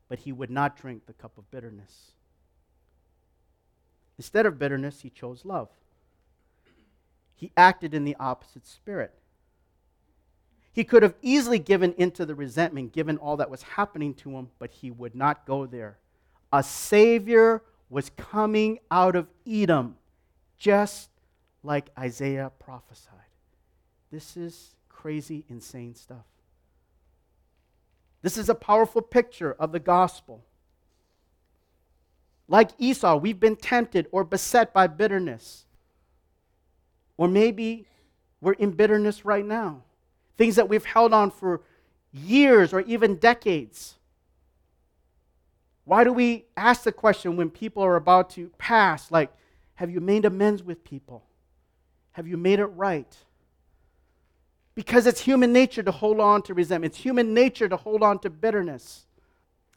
but 0.10 0.20
he 0.20 0.32
would 0.32 0.50
not 0.50 0.76
drink 0.76 1.06
the 1.06 1.14
cup 1.14 1.38
of 1.38 1.50
bitterness. 1.52 2.12
Instead 4.18 4.46
of 4.46 4.60
bitterness, 4.60 5.02
he 5.02 5.10
chose 5.10 5.46
love. 5.46 5.70
He 7.36 7.54
acted 7.56 7.94
in 7.94 8.04
the 8.04 8.18
opposite 8.20 8.68
spirit. 8.68 9.14
He 10.74 10.84
could 10.84 11.04
have 11.04 11.16
easily 11.22 11.60
given 11.60 11.94
into 11.98 12.26
the 12.26 12.36
resentment 12.36 12.92
given 12.92 13.18
all 13.18 13.38
that 13.38 13.50
was 13.50 13.64
happening 13.64 14.14
to 14.16 14.32
him, 14.32 14.50
but 14.60 14.72
he 14.72 14.92
would 14.92 15.16
not 15.16 15.46
go 15.46 15.66
there. 15.66 15.98
A 16.52 16.64
Savior 16.64 17.62
was 17.90 18.12
coming 18.18 18.80
out 18.92 19.16
of 19.16 19.28
Edom, 19.48 19.96
just 20.58 21.10
like 21.64 21.90
Isaiah 21.98 22.52
prophesied. 22.60 23.14
This 24.12 24.36
is 24.36 24.76
crazy, 24.90 25.46
insane 25.50 25.96
stuff. 25.96 26.26
This 28.22 28.38
is 28.38 28.50
a 28.50 28.56
powerful 28.56 29.02
picture 29.02 29.54
of 29.54 29.72
the 29.72 29.80
gospel. 29.80 30.44
Like 32.48 32.72
Esau, 32.78 33.16
we've 33.18 33.40
been 33.40 33.56
tempted 33.56 34.08
or 34.12 34.24
beset 34.24 34.74
by 34.74 34.88
bitterness. 34.88 35.66
Or 37.18 37.28
maybe 37.28 37.86
we're 38.42 38.54
in 38.54 38.72
bitterness 38.72 39.26
right 39.26 39.46
now. 39.46 39.84
Things 40.38 40.56
that 40.56 40.70
we've 40.70 40.86
held 40.86 41.14
on 41.14 41.32
for 41.32 41.62
years 42.12 42.74
or 42.74 42.82
even 42.82 43.16
decades. 43.16 43.96
Why 45.86 46.04
do 46.04 46.14
we 46.14 46.46
ask 46.56 46.84
the 46.84 46.92
question 46.92 47.36
when 47.36 47.50
people 47.50 47.84
are 47.84 47.96
about 47.96 48.30
to 48.32 48.52
pass, 48.58 49.12
like, 49.12 49.32
have 49.76 49.90
you 49.90 50.00
made 50.00 50.26
amends 50.26 50.64
with 50.64 50.84
people? 50.84 51.24
Have 52.12 52.28
you 52.28 52.38
made 52.38 52.60
it 52.60 52.66
right? 52.66 53.16
Because 54.80 55.08
it's 55.08 55.20
human 55.20 55.52
nature 55.52 55.84
to 55.84 55.92
hold 55.92 56.22
on 56.22 56.42
to 56.44 56.54
resentment. 56.54 56.94
It's 56.94 57.04
human 57.04 57.34
nature 57.34 57.68
to 57.68 57.76
hold 57.76 58.02
on 58.02 58.18
to 58.20 58.30
bitterness. 58.30 59.08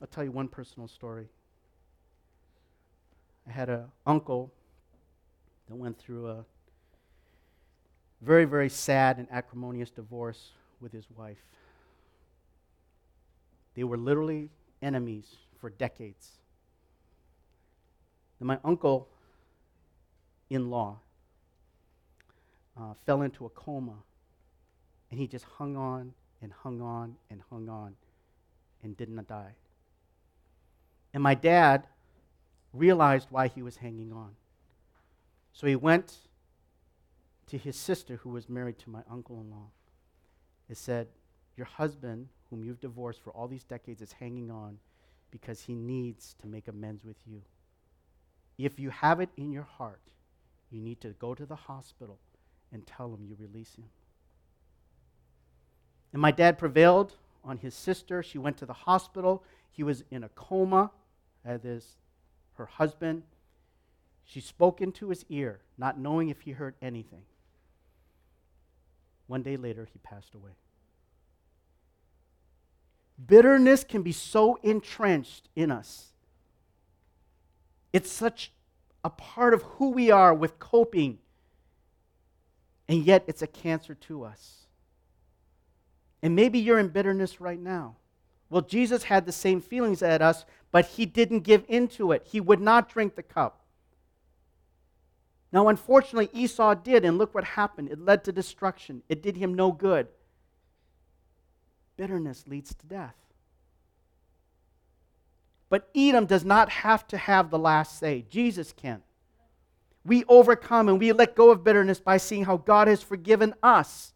I'll 0.01 0.07
tell 0.07 0.23
you 0.23 0.31
one 0.31 0.47
personal 0.47 0.87
story. 0.87 1.27
I 3.49 3.51
had 3.51 3.69
an 3.69 3.87
uncle 4.07 4.53
that 5.69 5.75
went 5.75 5.99
through 5.99 6.29
a 6.29 6.45
very, 8.21 8.45
very 8.45 8.69
sad 8.69 9.19
and 9.19 9.27
acrimonious 9.33 9.91
divorce 9.91 10.51
with 10.81 10.93
his 10.93 11.07
wife. 11.17 11.45
They 13.75 13.83
were 13.83 13.99
literally 13.99 14.51
enemies 14.83 15.27
for 15.61 15.71
decades. 15.71 16.31
And 18.39 18.47
my 18.47 18.61
uncle 18.63 19.09
in 20.49 20.71
law 20.71 21.01
uh, 22.81 22.95
fell 23.05 23.23
into 23.23 23.47
a 23.47 23.49
coma 23.49 23.95
and 25.13 25.21
he 25.21 25.27
just 25.27 25.45
hung 25.59 25.77
on 25.77 26.15
and 26.41 26.51
hung 26.51 26.81
on 26.81 27.17
and 27.31 27.43
hung 27.51 27.69
on 27.69 27.95
and 28.83 28.97
did 28.97 29.11
not 29.11 29.29
die. 29.29 29.53
And 31.13 31.23
my 31.23 31.35
dad 31.35 31.87
realized 32.73 33.29
why 33.29 33.49
he 33.49 33.63
was 33.63 33.77
hanging 33.77 34.11
on. 34.11 34.31
So 35.53 35.67
he 35.67 35.77
went 35.77 36.17
to 37.49 37.59
his 37.59 37.77
sister, 37.77 38.17
who 38.17 38.31
was 38.31 38.49
married 38.49 38.79
to 38.79 38.91
my 38.91 39.03
uncle 39.11 39.39
in 39.39 39.51
law, 39.51 39.67
and 40.69 40.79
said, 40.79 41.09
Your 41.59 41.67
husband, 41.67 42.29
whom 42.49 42.65
you've 42.65 42.81
divorced 42.81 43.21
for 43.23 43.33
all 43.33 43.49
these 43.49 43.65
decades, 43.65 44.01
is 44.01 44.13
hanging 44.13 44.51
on 44.51 44.79
because 45.31 45.61
he 45.61 45.75
needs 45.75 46.37
to 46.41 46.47
make 46.47 46.69
amends 46.69 47.05
with 47.05 47.19
you. 47.27 47.43
If 48.57 48.81
you 48.81 48.89
have 48.89 49.21
it 49.21 49.29
in 49.37 49.53
your 49.53 49.69
heart, 49.77 50.01
you 50.71 50.81
need 50.81 51.03
to 51.03 51.11
go 51.11 51.35
to 51.35 51.45
the 51.45 51.55
hospital 51.55 52.19
and 52.73 52.87
tell 52.87 53.13
him 53.13 53.27
you 53.29 53.37
release 53.39 53.75
him. 53.75 53.85
And 56.13 56.21
my 56.21 56.31
dad 56.31 56.59
prevailed 56.59 57.15
on 57.45 57.59
his 57.59 57.75
sister. 57.75 58.23
She 58.23 58.39
went 58.39 58.57
to 58.59 58.67
the 58.67 58.73
hospital. 58.73 59.43
He 59.71 59.83
was 59.83 60.05
in 60.11 60.25
a 60.25 60.29
coma, 60.31 60.91
as 61.45 61.65
is 61.65 61.97
her 62.55 62.67
husband. 62.67 63.23
She 64.25 64.41
spoke 64.41 64.81
into 64.81 65.09
his 65.09 65.25
ear, 65.29 65.61
not 65.77 65.99
knowing 65.99 66.29
if 66.29 66.43
he 66.43 66.53
heard 66.53 66.75
anything. 66.83 67.23
One 69.27 69.43
day 69.43 69.57
later, 69.57 69.89
he 69.91 69.99
passed 69.99 70.35
away. 70.35 70.53
Bitterness 73.27 73.85
can 73.85 74.03
be 74.03 74.13
so 74.13 74.59
entrenched 74.63 75.49
in 75.55 75.71
us. 75.71 76.13
It's 77.93 78.11
such 78.11 78.53
a 79.05 79.11
part 79.11 79.55
of 79.55 79.63
who 79.63 79.91
we 79.91 80.11
are 80.11 80.35
with 80.35 80.59
coping, 80.59 81.19
and 82.89 83.05
yet 83.05 83.25
it's 83.27 83.43
a 83.43 83.47
cancer 83.47 83.95
to 83.95 84.25
us. 84.25 84.62
And 86.23 86.37
maybe 86.37 86.59
you're 86.59 86.79
in 86.79 86.89
bitterness 86.89 87.41
right 87.41 87.61
now. 87.61 87.97
Well, 88.49 88.63
Jesus 88.63 89.05
had 89.05 89.27
the 89.27 89.33
same 89.33 89.61
feelings 89.61 90.03
at 90.03 90.23
us, 90.23 90.45
but 90.71 90.87
he 90.87 91.07
didn't 91.07 91.41
give 91.41 91.65
into 91.69 92.13
it. 92.13 92.27
He 92.31 92.41
would 92.41 92.61
not 92.61 92.89
drink 92.89 93.17
the 93.17 93.23
cup. 93.23 93.61
Now, 95.53 95.69
unfortunately, 95.69 96.31
Esau 96.33 96.75
did, 96.75 97.05
and 97.05 97.19
look 97.19 97.35
what 97.35 97.45
happened. 97.45 97.91
It 97.91 97.99
led 97.99 98.25
to 98.25 98.33
destruction, 98.33 99.03
it 99.09 99.23
did 99.23 99.37
him 99.37 99.55
no 99.55 99.73
good. 99.73 100.09
Bitterness 101.97 102.45
leads 102.47 102.75
to 102.75 102.87
death. 102.87 103.15
But 105.69 105.89
Edom 105.95 106.27
does 106.27 106.45
not 106.45 106.69
have 106.69 107.07
to 107.09 107.17
have 107.17 107.51
the 107.51 107.59
last 107.59 107.99
say. 107.99 108.27
Jesus 108.29 108.73
can. 108.73 109.03
We 110.05 110.25
overcome 110.29 110.89
and 110.89 110.99
we 110.99 111.13
let 111.13 111.35
go 111.35 111.51
of 111.51 111.65
bitterness 111.65 112.01
by 112.01 112.17
seeing 112.17 112.45
how 112.45 112.59
God 112.59 112.89
has 112.89 113.03
forgiven 113.03 113.55
us. 113.63 114.13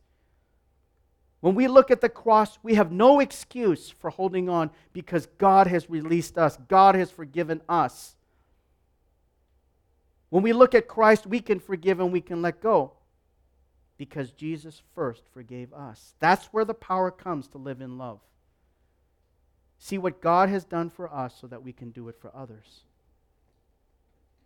When 1.41 1.55
we 1.55 1.69
look 1.69 1.91
at 1.91 2.01
the 2.01 2.09
cross, 2.09 2.59
we 2.63 2.75
have 2.75 2.91
no 2.91 3.21
excuse 3.21 3.91
for 3.91 4.11
holding 4.11 4.49
on 4.49 4.71
because 4.93 5.27
God 5.39 5.67
has 5.67 5.91
released 5.91 6.39
us, 6.39 6.59
God 6.69 6.95
has 6.95 7.11
forgiven 7.11 7.61
us. 7.69 8.17
When 10.31 10.43
we 10.43 10.53
look 10.53 10.75
at 10.75 10.89
Christ, 10.89 11.27
we 11.27 11.41
can 11.41 11.61
forgive 11.61 12.01
and 12.01 12.13
we 12.13 12.21
can 12.21 12.43
let 12.43 12.61
go 12.61 12.93
because 13.97 14.31
Jesus 14.33 14.83
first 14.95 15.23
forgave 15.33 15.73
us. 15.73 16.15
That's 16.19 16.47
where 16.47 16.65
the 16.65 16.75
power 16.75 17.11
comes 17.11 17.49
to 17.49 17.59
live 17.59 17.81
in 17.81 17.99
love. 17.99 18.21
See 19.79 19.99
what 19.99 20.21
God 20.21 20.49
has 20.49 20.65
done 20.65 20.91
for 20.91 21.13
us 21.13 21.35
so 21.41 21.47
that 21.47 21.63
we 21.63 21.73
can 21.73 21.91
do 21.91 22.09
it 22.09 22.17
for 22.21 22.35
others. 22.35 22.83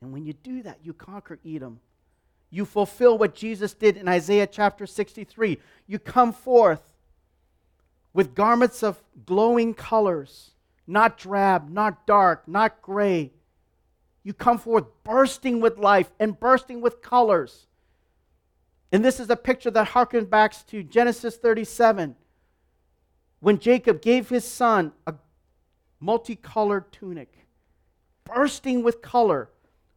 And 0.01 0.13
when 0.13 0.25
you 0.25 0.33
do 0.33 0.63
that, 0.63 0.79
you 0.83 0.93
conquer 0.93 1.39
Edom. 1.47 1.81
You 2.51 2.65
fulfill 2.65 3.17
what 3.17 3.35
Jesus 3.35 3.73
did 3.75 3.97
in 3.97 4.09
Isaiah 4.09 4.47
chapter 4.47 4.87
63. 4.87 5.59
You 5.87 5.99
come 5.99 6.33
forth 6.33 6.83
with 8.13 8.35
garments 8.35 8.83
of 8.83 9.03
glowing 9.25 9.73
colors, 9.73 10.51
not 10.87 11.17
drab, 11.17 11.71
not 11.71 12.07
dark, 12.07 12.49
not 12.49 12.83
gray. 12.83 13.33
You 14.25 14.35
come 14.35 14.59
forth 14.59 14.85
bursting 15.05 15.61
with 15.61 15.79
life 15.79 16.11
and 16.19 16.39
bursting 16.39 16.81
with 16.81 17.01
colors. 17.01 17.67
And 18.93 19.05
this 19.05 19.21
is 19.21 19.31
a 19.31 19.37
picture 19.37 19.71
that 19.71 19.91
harkens 19.91 20.29
back 20.29 20.67
to 20.67 20.83
Genesis 20.83 21.37
37 21.37 22.17
when 23.39 23.59
Jacob 23.59 24.03
gave 24.03 24.29
his 24.29 24.45
son 24.45 24.93
a 25.07 25.15
multicolored 25.99 26.93
tunic, 26.93 27.47
bursting 28.25 28.83
with 28.83 29.01
color, 29.01 29.51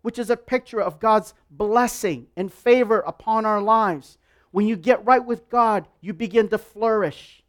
which 0.04 0.20
is 0.20 0.30
a 0.30 0.38
picture 0.38 0.82
of 0.82 1.00
God's 1.00 1.34
blessing 1.50 2.28
and 2.38 2.54
favor 2.54 3.00
upon 3.00 3.46
our 3.46 3.62
lives. 3.62 4.20
When 4.52 4.68
you 4.68 4.76
get 4.76 5.04
right 5.04 5.26
with 5.26 5.50
God, 5.50 5.88
you 6.02 6.14
begin 6.14 6.50
to 6.50 6.60
flourish. 6.60 7.42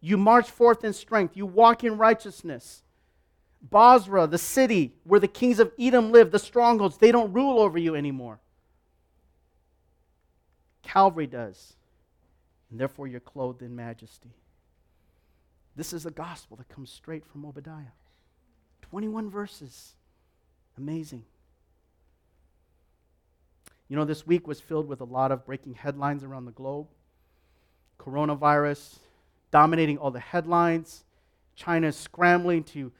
You 0.00 0.16
march 0.16 0.50
forth 0.50 0.84
in 0.84 0.92
strength. 0.92 1.36
You 1.36 1.46
walk 1.46 1.84
in 1.84 1.98
righteousness. 1.98 2.82
Bozrah, 3.60 4.26
the 4.26 4.38
city 4.38 4.94
where 5.04 5.20
the 5.20 5.28
kings 5.28 5.58
of 5.58 5.70
Edom 5.78 6.10
live, 6.10 6.30
the 6.30 6.38
strongholds, 6.38 6.96
they 6.96 7.12
don't 7.12 7.32
rule 7.32 7.60
over 7.60 7.78
you 7.78 7.94
anymore. 7.94 8.40
Calvary 10.82 11.26
does. 11.26 11.74
And 12.70 12.80
therefore, 12.80 13.06
you're 13.06 13.20
clothed 13.20 13.62
in 13.62 13.76
majesty. 13.76 14.30
This 15.76 15.92
is 15.92 16.04
the 16.04 16.10
gospel 16.10 16.56
that 16.56 16.68
comes 16.68 16.90
straight 16.90 17.24
from 17.26 17.44
Obadiah. 17.44 17.92
21 18.82 19.28
verses. 19.28 19.94
Amazing. 20.78 21.24
You 23.88 23.96
know, 23.96 24.04
this 24.04 24.26
week 24.26 24.46
was 24.46 24.60
filled 24.60 24.86
with 24.86 25.00
a 25.00 25.04
lot 25.04 25.32
of 25.32 25.46
breaking 25.46 25.74
headlines 25.74 26.22
around 26.22 26.44
the 26.44 26.52
globe. 26.52 26.88
Coronavirus 27.98 28.98
dominating 29.50 29.98
all 29.98 30.10
the 30.10 30.20
headlines. 30.20 31.04
China 31.56 31.88
is 31.88 31.96
scrambling 31.96 32.64
to 32.64 32.92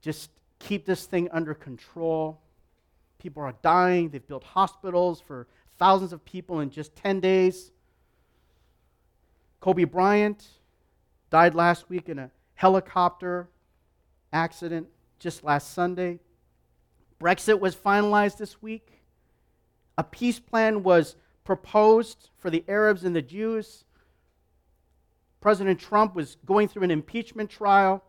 just 0.00 0.30
keep 0.58 0.86
this 0.86 1.04
thing 1.04 1.28
under 1.32 1.54
control. 1.54 2.40
People 3.18 3.42
are 3.42 3.54
dying. 3.62 4.08
They've 4.08 4.26
built 4.26 4.42
hospitals 4.42 5.20
for 5.20 5.46
thousands 5.78 6.12
of 6.12 6.24
people 6.24 6.60
in 6.60 6.70
just 6.70 6.96
10 6.96 7.20
days. 7.20 7.70
Kobe 9.60 9.84
Bryant 9.84 10.44
died 11.30 11.54
last 11.54 11.88
week 11.88 12.08
in 12.08 12.18
a 12.18 12.30
helicopter 12.54 13.48
accident 14.32 14.88
just 15.18 15.44
last 15.44 15.72
Sunday. 15.72 16.18
Brexit 17.20 17.60
was 17.60 17.76
finalized 17.76 18.38
this 18.38 18.60
week. 18.60 19.01
A 19.98 20.04
peace 20.04 20.38
plan 20.38 20.82
was 20.82 21.16
proposed 21.44 22.30
for 22.38 22.50
the 22.50 22.64
Arabs 22.68 23.04
and 23.04 23.14
the 23.14 23.22
Jews. 23.22 23.84
President 25.40 25.80
Trump 25.80 26.14
was 26.14 26.36
going 26.46 26.68
through 26.68 26.84
an 26.84 26.90
impeachment 26.90 27.50
trial. 27.50 28.02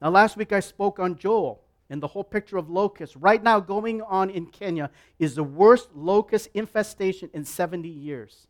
Now, 0.00 0.10
last 0.10 0.36
week 0.36 0.52
I 0.52 0.60
spoke 0.60 0.98
on 0.98 1.16
Joel 1.16 1.62
and 1.90 2.02
the 2.02 2.08
whole 2.08 2.24
picture 2.24 2.58
of 2.58 2.68
locusts. 2.68 3.16
Right 3.16 3.42
now, 3.42 3.60
going 3.60 4.02
on 4.02 4.30
in 4.30 4.46
Kenya 4.46 4.90
is 5.18 5.34
the 5.34 5.42
worst 5.42 5.88
locust 5.94 6.50
infestation 6.54 7.30
in 7.32 7.44
70 7.44 7.88
years. 7.88 8.46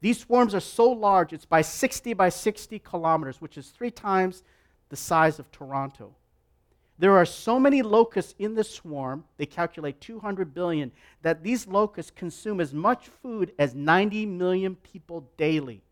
These 0.00 0.20
swarms 0.20 0.54
are 0.54 0.60
so 0.60 0.90
large, 0.90 1.32
it's 1.32 1.44
by 1.44 1.62
60 1.62 2.14
by 2.14 2.28
60 2.28 2.78
kilometers, 2.80 3.40
which 3.40 3.56
is 3.56 3.68
three 3.68 3.90
times 3.90 4.42
the 4.88 4.96
size 4.96 5.38
of 5.38 5.50
Toronto. 5.52 6.16
There 6.98 7.16
are 7.16 7.24
so 7.24 7.58
many 7.58 7.82
locusts 7.82 8.34
in 8.38 8.54
the 8.54 8.64
swarm, 8.64 9.24
they 9.36 9.46
calculate 9.46 10.00
200 10.00 10.54
billion, 10.54 10.92
that 11.22 11.42
these 11.42 11.66
locusts 11.66 12.12
consume 12.14 12.60
as 12.60 12.72
much 12.72 13.08
food 13.08 13.52
as 13.58 13.74
90 13.74 14.26
million 14.26 14.76
people 14.76 15.28
daily. 15.36 15.82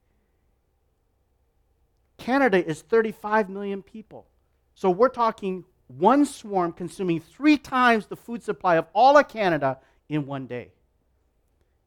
Canada 2.19 2.65
is 2.65 2.83
35 2.83 3.49
million 3.49 3.83
people. 3.83 4.27
So 4.75 4.91
we're 4.91 5.09
talking 5.09 5.65
one 5.89 6.25
swarm 6.25 6.73
consuming 6.73 7.21
three 7.21 7.57
times 7.57 8.07
the 8.07 8.17
food 8.17 8.43
supply 8.43 8.77
of 8.77 8.87
all 8.93 9.17
of 9.17 9.29
Canada 9.29 9.79
in 10.09 10.27
one 10.27 10.47
day. 10.47 10.71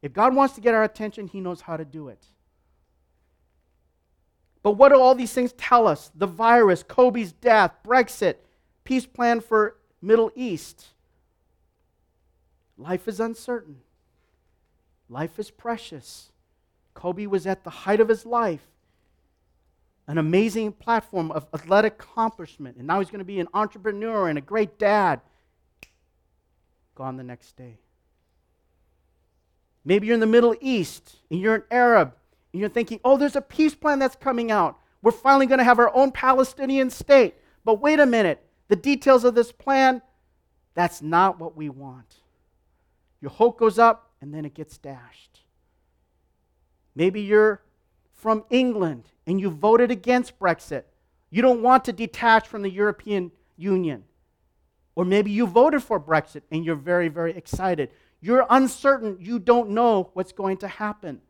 If 0.01 0.11
God 0.11 0.35
wants 0.35 0.55
to 0.55 0.61
get 0.61 0.73
our 0.73 0.83
attention, 0.83 1.27
He 1.27 1.39
knows 1.39 1.61
how 1.61 1.77
to 1.77 1.85
do 1.85 2.09
it. 2.09 2.25
But 4.61 4.71
what 4.71 4.89
do 4.89 4.99
all 4.99 5.15
these 5.15 5.33
things 5.33 5.53
tell 5.53 5.87
us? 5.87 6.11
The 6.15 6.27
virus, 6.27 6.83
Kobe's 6.83 7.31
death, 7.31 7.71
Brexit, 7.85 8.35
peace 8.83 9.05
plan 9.05 9.41
for 9.41 9.77
Middle 10.01 10.31
East. 10.35 10.87
Life 12.77 13.07
is 13.07 13.19
uncertain. 13.19 13.81
Life 15.09 15.37
is 15.39 15.51
precious. 15.51 16.31
Kobe 16.93 17.25
was 17.25 17.45
at 17.47 17.63
the 17.63 17.69
height 17.69 17.99
of 17.99 18.09
his 18.09 18.25
life 18.25 18.67
an 20.07 20.17
amazing 20.17 20.71
platform 20.71 21.31
of 21.31 21.47
athletic 21.53 21.93
accomplishment, 21.93 22.77
and 22.77 22.85
now 22.85 22.99
he's 22.99 23.09
going 23.09 23.19
to 23.19 23.25
be 23.25 23.39
an 23.39 23.47
entrepreneur 23.53 24.27
and 24.27 24.37
a 24.37 24.41
great 24.41 24.77
dad. 24.77 25.21
Gone 26.95 27.17
the 27.17 27.23
next 27.23 27.55
day. 27.55 27.79
Maybe 29.85 30.07
you're 30.07 30.13
in 30.13 30.19
the 30.19 30.27
Middle 30.27 30.55
East 30.61 31.17
and 31.29 31.39
you're 31.39 31.55
an 31.55 31.63
Arab 31.71 32.13
and 32.51 32.59
you're 32.59 32.69
thinking, 32.69 32.99
oh, 33.03 33.17
there's 33.17 33.35
a 33.35 33.41
peace 33.41 33.75
plan 33.75 33.99
that's 33.99 34.15
coming 34.15 34.51
out. 34.51 34.77
We're 35.01 35.11
finally 35.11 35.45
going 35.45 35.57
to 35.57 35.65
have 35.65 35.79
our 35.79 35.93
own 35.93 36.11
Palestinian 36.11 36.89
state. 36.89 37.35
But 37.65 37.81
wait 37.81 37.99
a 37.99 38.05
minute, 38.05 38.45
the 38.73 38.81
details 38.81 39.23
of 39.23 39.35
this 39.35 39.51
plan, 39.51 40.01
that's 40.73 40.99
not 40.99 41.39
what 41.39 41.55
we 41.55 41.69
want. 41.69 42.15
Your 43.21 43.29
hope 43.29 43.59
goes 43.59 43.77
up 43.77 44.09
and 44.19 44.33
then 44.33 44.45
it 44.45 44.55
gets 44.55 44.79
dashed. 44.79 45.41
Maybe 46.95 47.21
you're 47.21 47.61
from 48.13 48.45
England 48.49 49.09
and 49.27 49.39
you 49.39 49.51
voted 49.51 49.91
against 49.91 50.39
Brexit. 50.39 50.85
You 51.29 51.43
don't 51.43 51.61
want 51.61 51.85
to 51.85 51.93
detach 51.93 52.47
from 52.47 52.63
the 52.63 52.69
European 52.71 53.31
Union. 53.57 54.05
Or 54.95 55.05
maybe 55.05 55.29
you 55.29 55.45
voted 55.45 55.83
for 55.83 55.99
Brexit 55.99 56.41
and 56.49 56.65
you're 56.65 56.73
very, 56.73 57.09
very 57.09 57.37
excited. 57.37 57.91
You're 58.21 58.47
uncertain. 58.49 59.17
You 59.19 59.37
don't 59.37 59.69
know 59.69 60.09
what's 60.13 60.31
going 60.31 60.57
to 60.57 60.67
happen. 60.67 61.21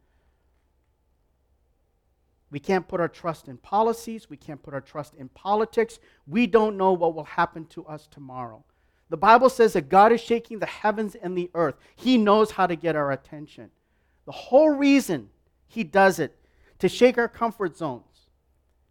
We 2.54 2.60
can't 2.60 2.88
put 2.88 3.01
our 3.01 3.08
trust 3.08 3.47
in 3.47 3.58
policies. 3.58 4.30
We 4.30 4.38
can't 4.38 4.62
put 4.62 4.76
our 4.76 4.80
trust 4.80 5.16
in 5.16 5.28
politics. 5.30 5.97
We 6.28 6.45
don't 6.45 6.78
know 6.78 6.93
what 6.93 7.16
will 7.16 7.24
happen 7.24 7.66
to 7.70 7.84
us 7.88 8.08
tomorrow. 8.12 8.64
The 9.10 9.18
Bible 9.18 9.49
says 9.49 9.74
that 9.74 9.89
God 9.89 10.12
is 10.12 10.22
shaking 10.22 10.60
the 10.60 10.68
heavens 10.68 11.16
and 11.16 11.36
the 11.36 11.49
earth. 11.56 11.74
He 11.95 12.16
knows 12.16 12.51
how 12.51 12.68
to 12.68 12.76
get 12.76 12.95
our 12.95 13.12
attention. 13.12 13.72
The 14.28 14.34
whole 14.34 14.70
reason 14.70 15.30
He 15.66 15.84
does 15.84 16.20
it 16.20 16.38
to 16.78 16.88
shake 16.88 17.18
our 17.18 17.28
comfort 17.28 17.76
zones, 17.76 18.30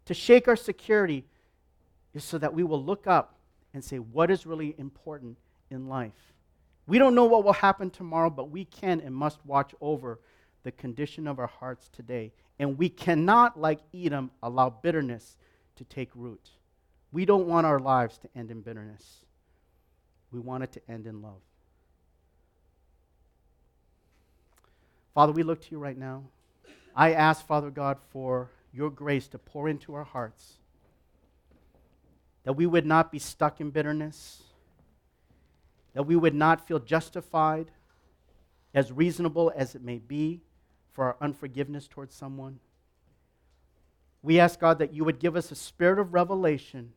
to 0.07 0.13
shake 0.13 0.49
our 0.49 0.57
security, 0.57 1.23
is 2.13 2.25
so 2.25 2.37
that 2.39 2.53
we 2.53 2.63
will 2.65 2.83
look 2.83 3.07
up 3.07 3.37
and 3.73 3.81
say, 3.81 3.95
what 3.97 4.29
is 4.29 4.45
really 4.45 4.75
important 4.77 5.37
in 5.69 5.87
life? 5.87 6.33
We 6.85 6.97
don't 6.97 7.15
know 7.15 7.25
what 7.25 7.45
will 7.45 7.53
happen 7.53 7.91
tomorrow, 7.91 8.29
but 8.29 8.49
we 8.49 8.65
can 8.65 8.99
and 8.99 9.15
must 9.15 9.39
watch 9.45 9.73
over 9.79 10.19
the 10.63 10.71
condition 10.71 11.27
of 11.27 11.39
our 11.39 11.47
hearts 11.47 11.89
today. 11.89 12.31
And 12.59 12.77
we 12.77 12.89
cannot, 12.89 13.59
like 13.59 13.79
Edom, 13.93 14.31
allow 14.41 14.69
bitterness 14.69 15.37
to 15.75 15.83
take 15.83 16.09
root. 16.15 16.49
We 17.11 17.25
don't 17.25 17.47
want 17.47 17.67
our 17.67 17.79
lives 17.79 18.17
to 18.19 18.29
end 18.35 18.51
in 18.51 18.61
bitterness. 18.61 19.23
We 20.31 20.39
want 20.39 20.63
it 20.63 20.71
to 20.73 20.81
end 20.89 21.05
in 21.05 21.21
love. 21.21 21.41
Father, 25.13 25.31
we 25.31 25.43
look 25.43 25.61
to 25.61 25.71
you 25.71 25.77
right 25.77 25.97
now. 25.97 26.23
I 26.95 27.13
ask, 27.13 27.45
Father 27.45 27.69
God, 27.69 27.97
for 28.09 28.49
your 28.71 28.89
grace 28.89 29.27
to 29.29 29.37
pour 29.37 29.69
into 29.69 29.93
our 29.93 30.03
hearts, 30.03 30.53
that 32.43 32.53
we 32.53 32.65
would 32.65 32.85
not 32.85 33.11
be 33.11 33.19
stuck 33.19 33.61
in 33.61 33.69
bitterness, 33.69 34.41
that 35.93 36.03
we 36.03 36.15
would 36.15 36.33
not 36.33 36.67
feel 36.67 36.79
justified, 36.79 37.69
as 38.73 38.91
reasonable 38.91 39.51
as 39.55 39.75
it 39.75 39.83
may 39.83 39.99
be, 39.99 40.41
for 40.93 41.05
our 41.05 41.17
unforgiveness 41.19 41.87
towards 41.87 42.15
someone. 42.15 42.59
We 44.21 44.39
ask, 44.39 44.59
God, 44.59 44.79
that 44.79 44.93
you 44.93 45.03
would 45.03 45.19
give 45.19 45.35
us 45.35 45.51
a 45.51 45.55
spirit 45.55 45.99
of 45.99 46.13
revelation 46.13 46.93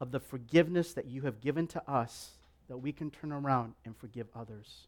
of 0.00 0.12
the 0.12 0.20
forgiveness 0.20 0.92
that 0.92 1.06
you 1.06 1.22
have 1.22 1.40
given 1.40 1.66
to 1.68 1.90
us, 1.90 2.32
that 2.68 2.78
we 2.78 2.92
can 2.92 3.10
turn 3.10 3.32
around 3.32 3.74
and 3.84 3.96
forgive 3.96 4.26
others. 4.34 4.86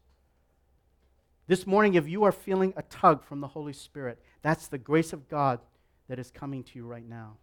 This 1.47 1.65
morning, 1.65 1.95
if 1.95 2.07
you 2.07 2.23
are 2.23 2.31
feeling 2.31 2.73
a 2.75 2.83
tug 2.83 3.23
from 3.23 3.41
the 3.41 3.47
Holy 3.47 3.73
Spirit, 3.73 4.19
that's 4.41 4.67
the 4.67 4.77
grace 4.77 5.13
of 5.13 5.27
God 5.27 5.59
that 6.07 6.19
is 6.19 6.31
coming 6.31 6.63
to 6.63 6.71
you 6.75 6.85
right 6.85 7.07
now. 7.07 7.37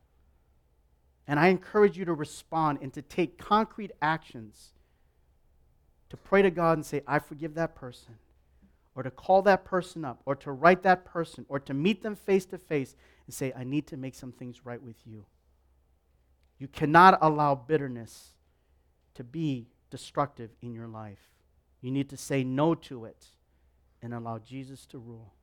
And 1.26 1.40
I 1.40 1.48
encourage 1.48 1.96
you 1.96 2.04
to 2.04 2.12
respond 2.12 2.78
and 2.82 2.92
to 2.92 3.02
take 3.02 3.38
concrete 3.38 3.92
actions 4.00 4.72
to 6.10 6.16
pray 6.16 6.42
to 6.42 6.50
God 6.50 6.78
and 6.78 6.86
say, 6.86 7.02
I 7.08 7.18
forgive 7.18 7.54
that 7.54 7.74
person, 7.74 8.14
or 8.94 9.02
to 9.02 9.10
call 9.10 9.42
that 9.42 9.64
person 9.64 10.04
up, 10.04 10.20
or 10.24 10.36
to 10.36 10.52
write 10.52 10.82
that 10.84 11.04
person, 11.04 11.44
or 11.48 11.58
to 11.58 11.74
meet 11.74 12.02
them 12.02 12.14
face 12.14 12.46
to 12.46 12.58
face 12.58 12.94
and 13.26 13.34
say, 13.34 13.52
I 13.56 13.64
need 13.64 13.86
to 13.88 13.96
make 13.96 14.14
some 14.14 14.32
things 14.32 14.64
right 14.64 14.80
with 14.80 14.96
you. 15.04 15.26
You 16.58 16.68
cannot 16.68 17.18
allow 17.20 17.54
bitterness 17.54 18.34
to 19.14 19.24
be 19.24 19.68
destructive 19.90 20.50
in 20.62 20.72
your 20.72 20.86
life. 20.86 21.30
You 21.80 21.90
need 21.90 22.08
to 22.10 22.16
say 22.16 22.44
no 22.44 22.74
to 22.76 23.04
it 23.04 23.26
and 24.00 24.14
allow 24.14 24.38
Jesus 24.38 24.86
to 24.86 24.98
rule. 24.98 25.34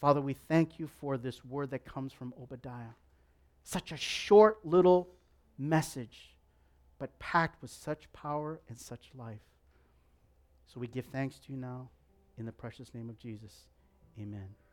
Father, 0.00 0.20
we 0.20 0.34
thank 0.34 0.78
you 0.78 0.88
for 0.88 1.16
this 1.16 1.44
word 1.44 1.70
that 1.70 1.84
comes 1.84 2.12
from 2.12 2.34
Obadiah. 2.40 2.94
Such 3.62 3.92
a 3.92 3.96
short 3.96 4.58
little 4.64 5.08
message, 5.58 6.36
but 6.98 7.18
packed 7.18 7.62
with 7.62 7.70
such 7.70 8.12
power 8.12 8.60
and 8.68 8.78
such 8.78 9.10
life. 9.14 9.40
So 10.66 10.80
we 10.80 10.86
give 10.86 11.06
thanks 11.06 11.38
to 11.38 11.52
you 11.52 11.58
now 11.58 11.90
in 12.38 12.46
the 12.46 12.52
precious 12.52 12.94
name 12.94 13.08
of 13.08 13.18
Jesus. 13.18 13.52
Amen. 14.18 14.65